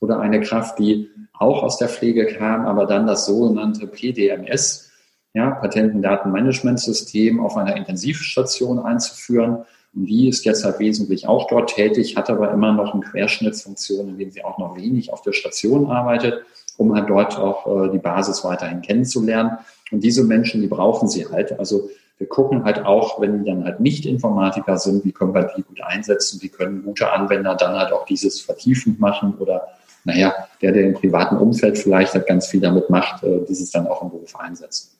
oder 0.00 0.20
eine 0.20 0.42
Kraft, 0.42 0.78
die 0.78 1.08
auch 1.32 1.62
aus 1.62 1.78
der 1.78 1.88
Pflege 1.88 2.26
kam, 2.26 2.66
aber 2.66 2.84
dann 2.84 3.06
das 3.06 3.24
sogenannte 3.24 3.86
PDMS, 3.86 4.90
ja, 5.32 5.52
Patentendatenmanagementsystem 5.52 7.40
auf 7.40 7.56
einer 7.56 7.76
Intensivstation 7.76 8.80
einzuführen. 8.80 9.64
Und 9.94 10.06
die 10.06 10.28
ist 10.28 10.44
jetzt 10.44 10.62
halt 10.64 10.78
wesentlich 10.78 11.26
auch 11.26 11.48
dort 11.48 11.74
tätig, 11.74 12.16
hat 12.16 12.28
aber 12.28 12.52
immer 12.52 12.72
noch 12.72 12.92
eine 12.92 13.02
Querschnittsfunktion, 13.02 14.10
in 14.10 14.18
dem 14.18 14.30
sie 14.30 14.44
auch 14.44 14.58
noch 14.58 14.76
wenig 14.76 15.10
auf 15.12 15.22
der 15.22 15.32
Station 15.32 15.90
arbeitet, 15.90 16.44
um 16.76 16.94
halt 16.94 17.08
dort 17.08 17.38
auch 17.38 17.66
äh, 17.66 17.90
die 17.90 17.98
Basis 17.98 18.44
weiterhin 18.44 18.82
kennenzulernen. 18.82 19.58
Und 19.90 20.02
diese 20.02 20.24
Menschen, 20.24 20.60
die 20.60 20.66
brauchen 20.66 21.08
sie 21.08 21.26
halt. 21.26 21.58
Also 21.58 21.88
wir 22.18 22.28
gucken 22.28 22.64
halt 22.64 22.84
auch, 22.84 23.20
wenn 23.20 23.38
die 23.38 23.50
dann 23.50 23.64
halt 23.64 23.80
nicht 23.80 24.06
Informatiker 24.06 24.78
sind, 24.78 25.04
wie 25.04 25.12
können 25.12 25.34
wir 25.34 25.50
die 25.56 25.62
gut 25.62 25.80
einsetzen, 25.82 26.40
wie 26.42 26.48
können 26.48 26.84
gute 26.84 27.10
Anwender 27.10 27.54
dann 27.54 27.76
halt 27.76 27.92
auch 27.92 28.04
dieses 28.06 28.40
vertiefend 28.40 29.00
machen 29.00 29.34
oder 29.38 29.68
naja, 30.04 30.34
der, 30.60 30.72
der 30.72 30.86
im 30.86 30.94
privaten 30.94 31.36
Umfeld 31.36 31.78
vielleicht 31.78 32.14
halt 32.14 32.26
ganz 32.26 32.46
viel 32.46 32.60
damit 32.60 32.90
macht, 32.90 33.22
äh, 33.24 33.40
dieses 33.48 33.70
dann 33.70 33.86
auch 33.86 34.02
im 34.02 34.10
Beruf 34.10 34.36
einsetzen. 34.36 34.90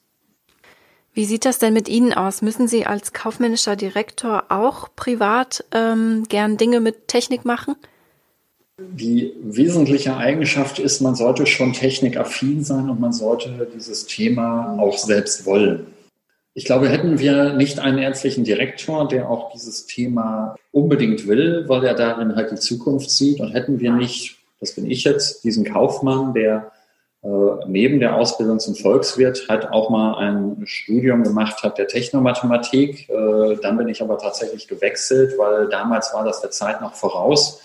Wie 1.12 1.26
sieht 1.26 1.45
das 1.45 1.59
denn 1.59 1.75
mit 1.75 1.88
Ihnen 1.88 2.12
aus? 2.12 2.43
Müssen 2.43 2.66
Sie 2.66 2.87
als 2.87 3.12
kaufmännischer 3.12 3.76
Direktor 3.76 4.45
auch 4.49 4.88
privat 4.97 5.64
ähm, 5.73 6.25
gern 6.28 6.57
Dinge 6.57 6.81
mit 6.81 7.07
Technik 7.07 7.45
machen? 7.45 7.76
Die 8.81 9.33
wesentliche 9.40 10.16
Eigenschaft 10.16 10.81
ist, 10.81 11.00
man 11.00 11.14
sollte 11.14 11.47
schon 11.47 11.73
technikaffin 11.73 12.64
sein 12.64 12.90
und 12.90 12.99
man 12.99 13.12
sollte 13.12 13.69
dieses 13.73 14.07
Thema 14.07 14.76
auch 14.81 14.99
selbst 14.99 15.47
wollen. 15.47 15.87
Ich 16.54 16.64
glaube, 16.64 16.88
hätten 16.88 17.21
wir 17.21 17.52
nicht 17.52 17.78
einen 17.78 17.99
ärztlichen 17.99 18.43
Direktor, 18.43 19.07
der 19.07 19.31
auch 19.31 19.52
dieses 19.52 19.87
Thema 19.87 20.57
unbedingt 20.73 21.28
will, 21.28 21.64
weil 21.69 21.85
er 21.85 21.95
darin 21.95 22.35
halt 22.35 22.50
die 22.50 22.57
Zukunft 22.57 23.11
sieht, 23.11 23.38
und 23.40 23.52
hätten 23.52 23.78
wir 23.78 23.93
nicht, 23.93 24.38
das 24.59 24.73
bin 24.73 24.90
ich 24.90 25.04
jetzt, 25.04 25.45
diesen 25.45 25.64
Kaufmann, 25.64 26.35
der 26.35 26.73
äh, 27.23 27.28
neben 27.69 28.00
der 28.00 28.16
Ausbildung 28.16 28.59
zum 28.59 28.75
Volkswirt 28.75 29.47
halt 29.49 29.71
auch 29.71 29.88
mal 29.88 30.16
ein 30.16 30.66
Studium 30.66 31.23
gemacht 31.23 31.62
hat 31.62 31.78
der 31.78 31.87
Technomathematik. 31.87 33.09
Äh, 33.09 33.57
dann 33.62 33.76
bin 33.76 33.88
ich 33.88 34.02
aber 34.02 34.19
tatsächlich 34.19 34.66
gewechselt, 34.66 35.38
weil 35.38 35.69
damals 35.69 36.12
war 36.12 36.25
das 36.25 36.40
der 36.40 36.50
Zeit 36.50 36.81
noch 36.81 36.95
voraus 36.95 37.61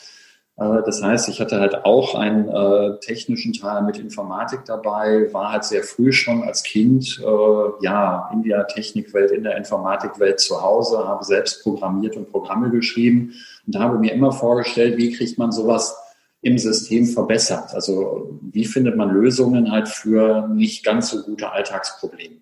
das 0.59 1.01
heißt, 1.01 1.29
ich 1.29 1.39
hatte 1.39 1.61
halt 1.61 1.85
auch 1.85 2.15
einen 2.15 2.49
äh, 2.49 2.99
technischen 2.99 3.53
Teil 3.53 3.81
mit 3.83 3.97
Informatik 3.97 4.65
dabei, 4.65 5.31
war 5.31 5.53
halt 5.53 5.63
sehr 5.63 5.83
früh 5.83 6.11
schon 6.11 6.43
als 6.43 6.63
Kind 6.63 7.17
äh, 7.23 7.83
ja 7.85 8.29
in 8.33 8.43
der 8.43 8.67
Technikwelt, 8.67 9.31
in 9.31 9.43
der 9.43 9.55
Informatikwelt 9.55 10.41
zu 10.41 10.61
Hause, 10.61 11.07
habe 11.07 11.23
selbst 11.23 11.63
programmiert 11.63 12.17
und 12.17 12.29
Programme 12.29 12.69
geschrieben 12.71 13.33
und 13.65 13.79
habe 13.79 13.97
mir 13.97 14.11
immer 14.11 14.33
vorgestellt, 14.33 14.97
wie 14.97 15.13
kriegt 15.13 15.37
man 15.37 15.53
sowas 15.53 15.95
im 16.41 16.57
System 16.57 17.05
verbessert? 17.05 17.73
Also 17.73 18.37
wie 18.41 18.65
findet 18.65 18.97
man 18.97 19.11
Lösungen 19.11 19.71
halt 19.71 19.87
für 19.87 20.45
nicht 20.49 20.83
ganz 20.83 21.11
so 21.11 21.23
gute 21.23 21.51
Alltagsprobleme? 21.53 22.35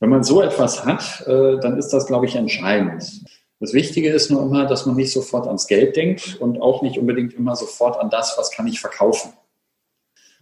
Wenn 0.00 0.10
man 0.10 0.24
so 0.24 0.42
etwas 0.42 0.84
hat, 0.84 1.24
äh, 1.28 1.60
dann 1.60 1.78
ist 1.78 1.90
das, 1.90 2.06
glaube 2.06 2.26
ich, 2.26 2.34
entscheidend. 2.34 3.24
Das 3.60 3.72
Wichtige 3.72 4.10
ist 4.10 4.30
nur 4.30 4.42
immer, 4.42 4.66
dass 4.66 4.86
man 4.86 4.96
nicht 4.96 5.12
sofort 5.12 5.46
ans 5.46 5.66
Geld 5.66 5.96
denkt 5.96 6.36
und 6.40 6.60
auch 6.60 6.82
nicht 6.82 6.98
unbedingt 6.98 7.34
immer 7.34 7.56
sofort 7.56 7.98
an 7.98 8.10
das, 8.10 8.34
was 8.36 8.50
kann 8.50 8.66
ich 8.66 8.80
verkaufen. 8.80 9.32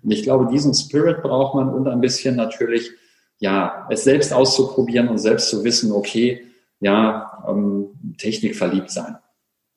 Und 0.02 0.11
ich 0.11 0.23
glaube, 0.23 0.50
diesen 0.50 0.75
Spirit 0.75 1.23
braucht 1.23 1.54
man 1.54 1.69
und 1.69 1.87
ein 1.87 2.00
bisschen 2.00 2.37
natürlich, 2.37 2.90
ja, 3.38 3.87
es 3.90 4.04
selbst 4.04 4.33
auszuprobieren 4.33 5.09
und 5.09 5.19
selbst 5.19 5.50
zu 5.50 5.62
wissen, 5.62 5.92
okay, 5.92 6.45
ja, 6.81 7.45
ähm, 7.49 7.90
Technik 8.19 8.57
verliebt 8.57 8.90
sein. 8.90 9.16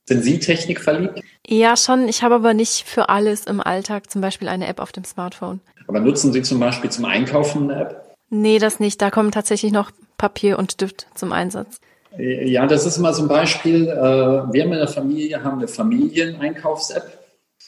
Sind 0.07 0.23
Sie 0.23 0.39
Technik 0.39 0.81
verliebt? 0.81 1.21
Ja, 1.47 1.75
schon. 1.77 2.07
Ich 2.07 2.23
habe 2.23 2.36
aber 2.36 2.53
nicht 2.53 2.83
für 2.88 3.10
alles 3.10 3.45
im 3.45 3.60
Alltag 3.60 4.12
zum 4.12 4.21
Beispiel 4.21 4.47
eine 4.47 4.67
App 4.67 4.79
auf 4.79 4.91
dem 4.91 5.03
Smartphone. 5.03 5.62
Aber 5.88 5.99
nutzen 5.99 6.31
Sie 6.31 6.41
zum 6.41 6.60
Beispiel 6.60 6.89
zum 6.89 7.05
Einkaufen 7.05 7.69
eine 7.69 7.81
App? 7.81 8.15
Nee, 8.29 8.60
das 8.60 8.79
nicht. 8.79 9.01
Da 9.01 9.12
kommen 9.12 9.31
tatsächlich 9.31 9.71
noch 9.71 9.91
Papier 10.17 10.60
und 10.60 10.71
Stift 10.71 11.07
zum 11.15 11.31
Einsatz. 11.31 11.79
Ja, 12.17 12.65
das 12.65 12.86
ist 12.86 12.97
mal 12.99 13.13
so 13.13 13.23
ein 13.23 13.28
Beispiel. 13.28 13.88
Äh, 13.88 14.54
wir 14.54 14.63
in 14.63 14.71
der 14.71 14.88
Familie 14.88 15.43
haben 15.43 15.58
eine 15.58 15.67
Familieneinkaufs-App. 15.67 17.19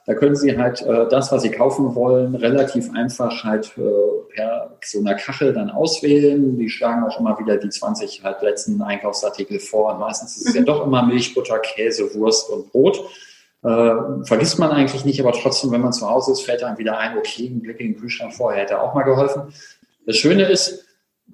Da 0.05 0.13
können 0.13 0.37
Sie 0.37 0.57
halt 0.57 0.81
äh, 0.83 1.07
das, 1.09 1.33
was 1.33 1.41
Sie 1.41 1.51
kaufen 1.51 1.93
wollen, 1.93 2.33
relativ 2.35 2.89
einfach 2.93 3.43
halt 3.43 3.73
äh, 3.77 4.33
per 4.33 4.77
so 4.81 4.99
einer 4.99 5.15
Kachel 5.15 5.51
dann 5.51 5.69
auswählen. 5.69 6.57
Die 6.57 6.69
schlagen 6.69 7.03
auch 7.03 7.19
immer 7.19 7.37
wieder 7.39 7.57
die 7.57 7.69
20 7.69 8.23
halt 8.23 8.41
letzten 8.41 8.81
Einkaufsartikel 8.81 9.59
vor. 9.59 9.93
Und 9.93 9.99
meistens 9.99 10.37
ist 10.37 10.47
es 10.47 10.55
ja 10.55 10.61
doch 10.61 10.85
immer 10.85 11.05
Milch, 11.05 11.33
Butter, 11.33 11.59
Käse, 11.59 12.13
Wurst 12.15 12.49
und 12.49 12.71
Brot. 12.71 13.03
Äh, 13.63 14.23
vergisst 14.23 14.59
man 14.59 14.71
eigentlich 14.71 15.03
nicht, 15.03 15.19
aber 15.19 15.33
trotzdem, 15.33 15.71
wenn 15.71 15.81
man 15.81 15.91
zu 15.91 16.09
Hause 16.09 16.31
ist, 16.31 16.41
fällt 16.41 16.63
einem 16.63 16.77
wieder 16.77 16.97
ein, 16.97 17.17
okay, 17.17 17.47
ein 17.47 17.61
Blick 17.61 17.81
in 17.81 17.93
den 17.93 17.99
Kühlschrank 17.99 18.33
vorher 18.33 18.61
hätte 18.61 18.79
auch 18.79 18.93
mal 18.93 19.03
geholfen. 19.03 19.53
Das 20.05 20.15
Schöne 20.15 20.43
ist, 20.43 20.85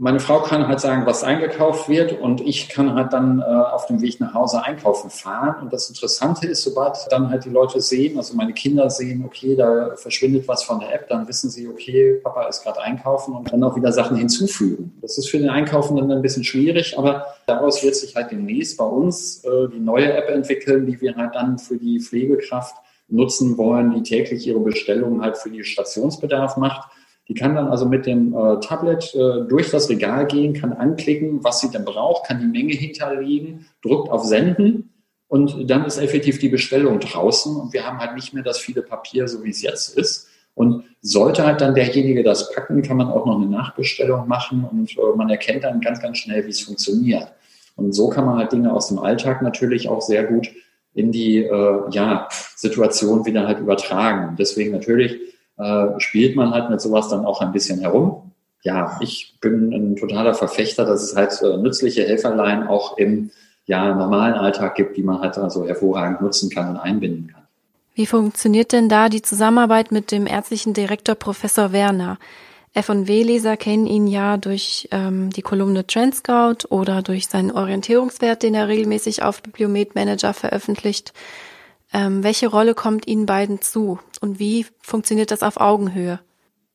meine 0.03 0.19
Frau 0.19 0.41
kann 0.41 0.67
halt 0.67 0.81
sagen, 0.81 1.05
was 1.05 1.23
eingekauft 1.23 1.87
wird 1.87 2.19
und 2.19 2.41
ich 2.41 2.67
kann 2.67 2.93
halt 2.93 3.13
dann 3.13 3.39
äh, 3.39 3.43
auf 3.45 3.85
dem 3.85 4.01
Weg 4.01 4.19
nach 4.19 4.33
Hause 4.33 4.61
einkaufen 4.61 5.09
fahren. 5.09 5.61
Und 5.61 5.71
das 5.71 5.87
Interessante 5.87 6.45
ist, 6.45 6.61
sobald 6.61 6.97
dann 7.09 7.29
halt 7.29 7.45
die 7.45 7.49
Leute 7.49 7.79
sehen, 7.79 8.17
also 8.17 8.35
meine 8.35 8.51
Kinder 8.51 8.89
sehen, 8.89 9.23
okay, 9.25 9.55
da 9.55 9.95
verschwindet 9.95 10.45
was 10.45 10.65
von 10.65 10.81
der 10.81 10.93
App, 10.93 11.07
dann 11.07 11.25
wissen 11.29 11.49
sie, 11.49 11.69
okay, 11.69 12.19
Papa 12.21 12.49
ist 12.49 12.63
gerade 12.63 12.81
einkaufen 12.81 13.33
und 13.33 13.49
dann 13.49 13.63
auch 13.63 13.77
wieder 13.77 13.93
Sachen 13.93 14.17
hinzufügen. 14.17 14.91
Das 15.01 15.17
ist 15.17 15.29
für 15.29 15.37
den 15.37 15.49
Einkaufen 15.49 15.95
dann 15.95 16.11
ein 16.11 16.21
bisschen 16.21 16.43
schwierig, 16.43 16.99
aber 16.99 17.25
daraus 17.47 17.81
wird 17.81 17.95
sich 17.95 18.13
halt 18.13 18.29
demnächst 18.29 18.77
bei 18.77 18.85
uns 18.85 19.41
äh, 19.45 19.69
die 19.73 19.79
neue 19.79 20.11
App 20.11 20.27
entwickeln, 20.27 20.85
die 20.85 20.99
wir 20.99 21.15
halt 21.15 21.33
dann 21.33 21.57
für 21.57 21.77
die 21.77 22.01
Pflegekraft 22.01 22.75
nutzen 23.07 23.57
wollen, 23.57 23.93
die 23.93 24.03
täglich 24.03 24.45
ihre 24.45 24.59
Bestellungen 24.59 25.21
halt 25.21 25.37
für 25.37 25.49
die 25.49 25.63
Stationsbedarf 25.63 26.57
macht 26.57 26.89
die 27.27 27.33
kann 27.33 27.55
dann 27.55 27.67
also 27.67 27.85
mit 27.85 28.05
dem 28.05 28.33
äh, 28.33 28.59
Tablet 28.59 29.13
äh, 29.15 29.47
durch 29.47 29.69
das 29.69 29.89
Regal 29.89 30.27
gehen, 30.27 30.53
kann 30.53 30.73
anklicken, 30.73 31.43
was 31.43 31.61
sie 31.61 31.71
denn 31.71 31.85
braucht, 31.85 32.27
kann 32.27 32.39
die 32.39 32.47
Menge 32.47 32.73
hinterlegen, 32.73 33.65
drückt 33.81 34.09
auf 34.09 34.23
Senden 34.25 34.89
und 35.27 35.69
dann 35.69 35.85
ist 35.85 35.97
effektiv 35.97 36.37
die 36.39 36.49
Bestellung 36.49 36.99
draußen 36.99 37.55
und 37.55 37.73
wir 37.73 37.87
haben 37.87 37.99
halt 37.99 38.13
nicht 38.15 38.33
mehr 38.33 38.43
das 38.43 38.59
viele 38.59 38.81
Papier, 38.81 39.27
so 39.27 39.43
wie 39.43 39.49
es 39.49 39.61
jetzt 39.61 39.97
ist. 39.97 40.27
Und 40.55 40.83
sollte 41.01 41.43
halt 41.43 41.61
dann 41.61 41.73
derjenige 41.73 42.21
das 42.21 42.53
packen, 42.53 42.83
kann 42.83 42.97
man 42.97 43.07
auch 43.07 43.25
noch 43.25 43.37
eine 43.37 43.47
Nachbestellung 43.47 44.27
machen 44.27 44.63
und 44.69 44.91
äh, 44.91 45.15
man 45.15 45.31
erkennt 45.31 45.63
dann 45.63 45.81
ganz, 45.81 45.99
ganz 45.99 46.19
schnell, 46.19 46.45
wie 46.45 46.51
es 46.51 46.61
funktioniert. 46.61 47.31
Und 47.75 47.93
so 47.93 48.09
kann 48.09 48.25
man 48.25 48.37
halt 48.37 48.51
Dinge 48.51 48.71
aus 48.71 48.89
dem 48.89 48.99
Alltag 48.99 49.41
natürlich 49.41 49.89
auch 49.89 50.01
sehr 50.01 50.25
gut 50.25 50.49
in 50.93 51.11
die 51.11 51.37
äh, 51.37 51.81
ja, 51.89 52.27
Situation 52.55 53.25
wieder 53.25 53.47
halt 53.47 53.59
übertragen. 53.59 54.35
Deswegen 54.37 54.71
natürlich 54.71 55.32
äh, 55.57 55.99
spielt 55.99 56.35
man 56.35 56.51
halt 56.51 56.69
mit 56.69 56.81
sowas 56.81 57.09
dann 57.09 57.25
auch 57.25 57.41
ein 57.41 57.51
bisschen 57.51 57.79
herum. 57.79 58.31
Ja, 58.63 58.97
ich 59.01 59.37
bin 59.41 59.73
ein 59.73 59.95
totaler 59.95 60.33
Verfechter, 60.33 60.85
dass 60.85 61.03
es 61.03 61.15
halt 61.15 61.41
äh, 61.41 61.57
nützliche 61.57 62.03
Helferlein 62.03 62.67
auch 62.67 62.97
im 62.97 63.31
ja, 63.65 63.93
normalen 63.93 64.33
Alltag 64.33 64.75
gibt, 64.75 64.97
die 64.97 65.03
man 65.03 65.19
halt 65.21 65.37
also 65.37 65.65
hervorragend 65.65 66.21
nutzen 66.21 66.49
kann 66.49 66.69
und 66.69 66.77
einbinden 66.77 67.27
kann. 67.27 67.43
Wie 67.95 68.05
funktioniert 68.05 68.71
denn 68.71 68.89
da 68.89 69.09
die 69.09 69.21
Zusammenarbeit 69.21 69.91
mit 69.91 70.11
dem 70.11 70.25
ärztlichen 70.25 70.73
Direktor 70.73 71.15
Professor 71.15 71.71
Werner? 71.71 72.17
F&W-Leser 72.73 73.55
kennen 73.55 73.85
ihn 73.85 74.07
ja 74.07 74.37
durch 74.37 74.87
ähm, 74.91 75.29
die 75.29 75.43
Kolumne 75.43 75.85
Trend 75.85 76.15
Scout 76.15 76.67
oder 76.69 77.03
durch 77.03 77.27
seinen 77.27 77.51
Orientierungswert, 77.51 78.41
den 78.41 78.55
er 78.55 78.67
regelmäßig 78.67 79.21
auf 79.21 79.43
Bibliomet 79.43 79.93
Manager 79.93 80.33
veröffentlicht. 80.33 81.13
Ähm, 81.93 82.23
welche 82.23 82.47
Rolle 82.47 82.73
kommt 82.73 83.07
Ihnen 83.07 83.27
beiden 83.27 83.61
zu 83.61 83.99
und 84.23 84.39
wie 84.39 84.65
funktioniert 84.81 85.31
das 85.31 85.43
auf 85.43 85.59
Augenhöhe? 85.59 86.21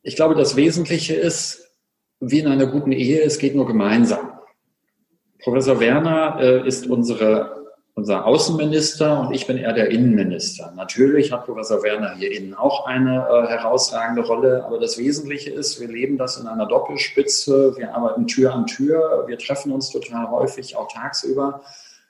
Ich 0.02 0.16
glaube, 0.16 0.34
das 0.34 0.54
Wesentliche 0.54 1.14
ist, 1.14 1.66
wie 2.20 2.40
in 2.40 2.46
einer 2.46 2.66
guten 2.66 2.92
Ehe, 2.92 3.22
es 3.22 3.38
geht 3.38 3.54
nur 3.54 3.66
gemeinsam. 3.66 4.32
Professor 5.42 5.80
Werner 5.80 6.38
äh, 6.40 6.68
ist 6.68 6.86
unsere, 6.86 7.64
unser 7.94 8.26
Außenminister 8.26 9.20
und 9.20 9.32
ich 9.32 9.46
bin 9.46 9.56
eher 9.56 9.72
der 9.72 9.90
Innenminister. 9.90 10.74
Natürlich 10.76 11.32
hat 11.32 11.46
Professor 11.46 11.82
Werner 11.82 12.14
hier 12.16 12.32
innen 12.32 12.52
auch 12.52 12.84
eine 12.84 13.26
äh, 13.26 13.46
herausragende 13.46 14.26
Rolle, 14.26 14.64
aber 14.66 14.78
das 14.78 14.98
Wesentliche 14.98 15.50
ist, 15.50 15.80
wir 15.80 15.88
leben 15.88 16.18
das 16.18 16.36
in 16.36 16.48
einer 16.48 16.66
Doppelspitze, 16.66 17.78
wir 17.78 17.94
arbeiten 17.94 18.26
Tür 18.26 18.52
an 18.52 18.66
Tür, 18.66 19.24
wir 19.26 19.38
treffen 19.38 19.72
uns 19.72 19.88
total 19.88 20.30
häufig, 20.30 20.76
auch 20.76 20.92
tagsüber. 20.92 21.62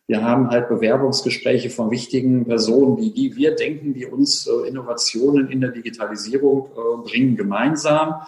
Wir 0.09 0.25
haben 0.25 0.49
halt 0.49 0.71
Bewerbungsgespräche 0.71 1.69
von 1.69 1.91
wichtigen 1.91 2.47
Personen, 2.47 2.97
die, 2.97 3.13
die 3.13 3.37
wir 3.37 3.55
denken, 3.55 3.93
die 3.93 4.07
uns 4.07 4.47
äh, 4.47 4.67
Innovationen 4.67 5.51
in 5.51 5.61
der 5.61 5.71
Digitalisierung 5.71 6.71
äh, 6.71 7.07
bringen, 7.07 7.37
gemeinsam. 7.37 8.23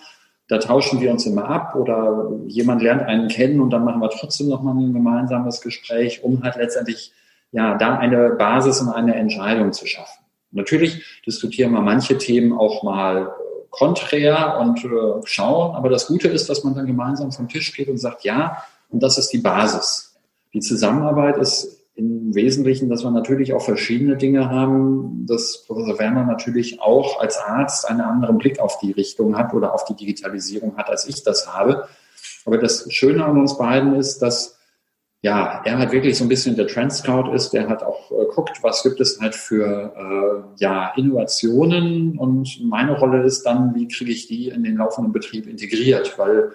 Da 0.46 0.58
tauschen 0.58 1.00
wir 1.00 1.10
uns 1.10 1.24
immer 1.24 1.48
ab 1.48 1.74
oder 1.76 2.32
jemand 2.46 2.82
lernt 2.82 3.00
einen 3.02 3.28
kennen 3.28 3.60
und 3.60 3.70
dann 3.70 3.84
machen 3.84 4.02
wir 4.02 4.10
trotzdem 4.10 4.48
nochmal 4.48 4.76
ein 4.76 4.92
gemeinsames 4.92 5.62
Gespräch, 5.62 6.22
um 6.22 6.42
halt 6.42 6.56
letztendlich 6.56 7.14
ja 7.50 7.78
da 7.78 7.96
eine 7.96 8.30
Basis 8.30 8.82
und 8.82 8.90
eine 8.90 9.14
Entscheidung 9.14 9.72
zu 9.72 9.86
schaffen. 9.86 10.22
Natürlich 10.50 11.22
diskutieren 11.26 11.72
wir 11.72 11.80
manche 11.80 12.18
Themen 12.18 12.52
auch 12.52 12.82
mal 12.82 13.22
äh, 13.22 13.30
konträr 13.70 14.58
und 14.60 14.86
schauen, 15.24 15.74
aber 15.74 15.88
das 15.88 16.08
Gute 16.08 16.28
ist, 16.28 16.50
dass 16.50 16.62
man 16.62 16.74
dann 16.74 16.86
gemeinsam 16.86 17.32
vom 17.32 17.48
Tisch 17.48 17.72
geht 17.72 17.88
und 17.88 17.96
sagt, 17.96 18.22
ja, 18.24 18.58
Und 18.90 19.02
das 19.02 19.16
ist 19.16 19.28
die 19.28 19.38
Basis. 19.38 20.09
Die 20.52 20.60
Zusammenarbeit 20.60 21.38
ist 21.38 21.80
im 21.94 22.34
Wesentlichen, 22.34 22.88
dass 22.88 23.04
wir 23.04 23.10
natürlich 23.10 23.52
auch 23.52 23.62
verschiedene 23.62 24.16
Dinge 24.16 24.48
haben, 24.48 25.26
dass 25.26 25.64
Professor 25.66 25.98
Werner 25.98 26.24
natürlich 26.24 26.80
auch 26.80 27.20
als 27.20 27.38
Arzt 27.38 27.88
einen 27.88 28.00
anderen 28.00 28.38
Blick 28.38 28.58
auf 28.58 28.78
die 28.78 28.92
Richtung 28.92 29.36
hat 29.36 29.52
oder 29.52 29.74
auf 29.74 29.84
die 29.84 29.94
Digitalisierung 29.94 30.76
hat, 30.76 30.88
als 30.88 31.06
ich 31.06 31.22
das 31.22 31.52
habe. 31.52 31.88
Aber 32.46 32.58
das 32.58 32.90
Schöne 32.92 33.24
an 33.24 33.38
uns 33.38 33.58
beiden 33.58 33.94
ist, 33.94 34.20
dass 34.20 34.56
ja, 35.22 35.60
er 35.64 35.78
halt 35.78 35.92
wirklich 35.92 36.16
so 36.16 36.24
ein 36.24 36.28
bisschen 36.28 36.56
der 36.56 36.66
Trend 36.66 36.92
Scout 36.92 37.34
ist, 37.34 37.50
der 37.50 37.68
hat 37.68 37.82
auch 37.82 38.10
äh, 38.10 38.24
guckt, 38.34 38.62
was 38.62 38.82
gibt 38.82 39.00
es 39.00 39.20
halt 39.20 39.34
für 39.34 39.92
äh, 39.94 40.62
ja, 40.62 40.94
Innovationen 40.96 42.18
und 42.18 42.58
meine 42.64 42.98
Rolle 42.98 43.22
ist 43.24 43.42
dann, 43.42 43.74
wie 43.74 43.86
kriege 43.86 44.12
ich 44.12 44.28
die 44.28 44.48
in 44.48 44.62
den 44.62 44.78
laufenden 44.78 45.12
Betrieb 45.12 45.46
integriert, 45.46 46.18
weil 46.18 46.52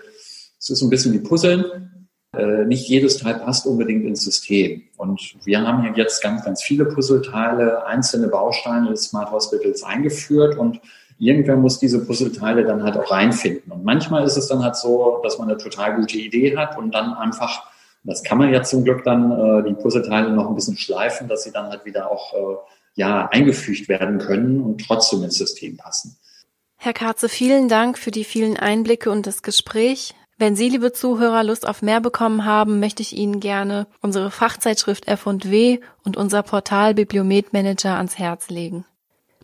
es 0.57 0.71
ist 0.71 0.79
so 0.79 0.87
ein 0.87 0.89
bisschen 0.89 1.13
wie 1.13 1.19
Puzzeln. 1.19 1.91
Äh, 2.37 2.65
nicht 2.65 2.87
jedes 2.87 3.17
Teil 3.17 3.35
passt 3.35 3.65
unbedingt 3.65 4.05
ins 4.05 4.23
System. 4.23 4.83
Und 4.97 5.35
wir 5.43 5.61
haben 5.61 5.81
hier 5.81 5.93
jetzt 5.95 6.21
ganz, 6.21 6.43
ganz 6.43 6.63
viele 6.63 6.85
Puzzleteile, 6.85 7.85
einzelne 7.85 8.27
Bausteine 8.27 8.89
des 8.89 9.05
Smart 9.05 9.31
Hospitals 9.31 9.83
eingeführt 9.83 10.57
und 10.57 10.79
irgendwer 11.17 11.55
muss 11.55 11.79
diese 11.79 12.05
Puzzleteile 12.05 12.65
dann 12.65 12.83
halt 12.83 12.97
auch 12.97 13.09
reinfinden. 13.09 13.71
Und 13.71 13.83
manchmal 13.83 14.25
ist 14.25 14.37
es 14.37 14.47
dann 14.47 14.63
halt 14.63 14.75
so, 14.75 15.19
dass 15.23 15.37
man 15.37 15.49
eine 15.49 15.57
total 15.57 15.95
gute 15.95 16.17
Idee 16.17 16.55
hat 16.57 16.77
und 16.77 16.93
dann 16.93 17.13
einfach, 17.13 17.63
das 18.03 18.23
kann 18.23 18.37
man 18.37 18.51
ja 18.51 18.63
zum 18.63 18.83
Glück 18.83 19.03
dann, 19.03 19.31
äh, 19.31 19.63
die 19.67 19.73
Puzzleteile 19.73 20.31
noch 20.31 20.47
ein 20.49 20.55
bisschen 20.55 20.77
schleifen, 20.77 21.27
dass 21.27 21.43
sie 21.43 21.51
dann 21.51 21.69
halt 21.69 21.85
wieder 21.85 22.11
auch 22.11 22.33
äh, 22.33 22.57
ja, 22.95 23.27
eingefügt 23.31 23.89
werden 23.89 24.19
können 24.19 24.61
und 24.61 24.85
trotzdem 24.85 25.23
ins 25.23 25.37
System 25.37 25.77
passen. 25.77 26.17
Herr 26.77 26.93
Karze, 26.93 27.29
vielen 27.29 27.67
Dank 27.67 27.97
für 27.97 28.11
die 28.11 28.23
vielen 28.23 28.57
Einblicke 28.57 29.09
und 29.09 29.25
das 29.25 29.41
Gespräch. 29.41 30.13
Wenn 30.37 30.57
Sie, 30.57 30.67
liebe 30.67 30.91
Zuhörer, 30.91 31.45
Lust 31.45 31.65
auf 31.65 31.81
mehr 31.81 32.01
bekommen 32.01 32.43
haben, 32.43 32.81
möchte 32.81 33.01
ich 33.01 33.15
Ihnen 33.15 33.39
gerne 33.39 33.87
unsere 34.01 34.31
Fachzeitschrift 34.31 35.07
F&W 35.07 35.79
und 36.03 36.17
unser 36.17 36.43
Portal 36.43 36.93
Bibliomet 36.93 37.53
Manager 37.53 37.95
ans 37.95 38.17
Herz 38.17 38.49
legen. 38.49 38.85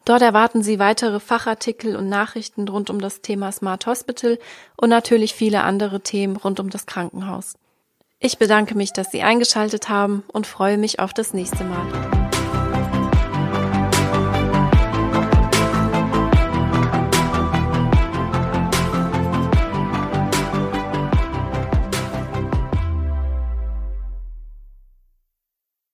Dort 0.04 0.22
erwarten 0.22 0.64
Sie 0.64 0.80
weitere 0.80 1.22
Fachartikel 1.22 1.96
und 1.96 2.10
Nachrichten 2.10 2.68
rund 2.68 2.90
um 2.90 3.00
das 3.00 3.22
Thema 3.22 3.54
Smart 3.54 3.86
Hospital 3.86 4.38
und 4.76 4.90
natürlich 4.90 5.34
viele 5.34 5.64
andere 5.64 6.02
Themen 6.02 6.36
rund 6.36 6.60
um 6.60 6.70
das 6.70 6.86
Krankenhaus. 6.86 7.54
Ich 8.20 8.38
bedanke 8.38 8.76
mich, 8.76 8.92
dass 8.92 9.12
Sie 9.12 9.22
eingeschaltet 9.22 9.88
haben 9.88 10.24
und 10.28 10.46
freue 10.46 10.78
mich 10.78 11.00
auf 11.00 11.14
das 11.14 11.34
nächste 11.34 11.64
Mal. 11.64 12.21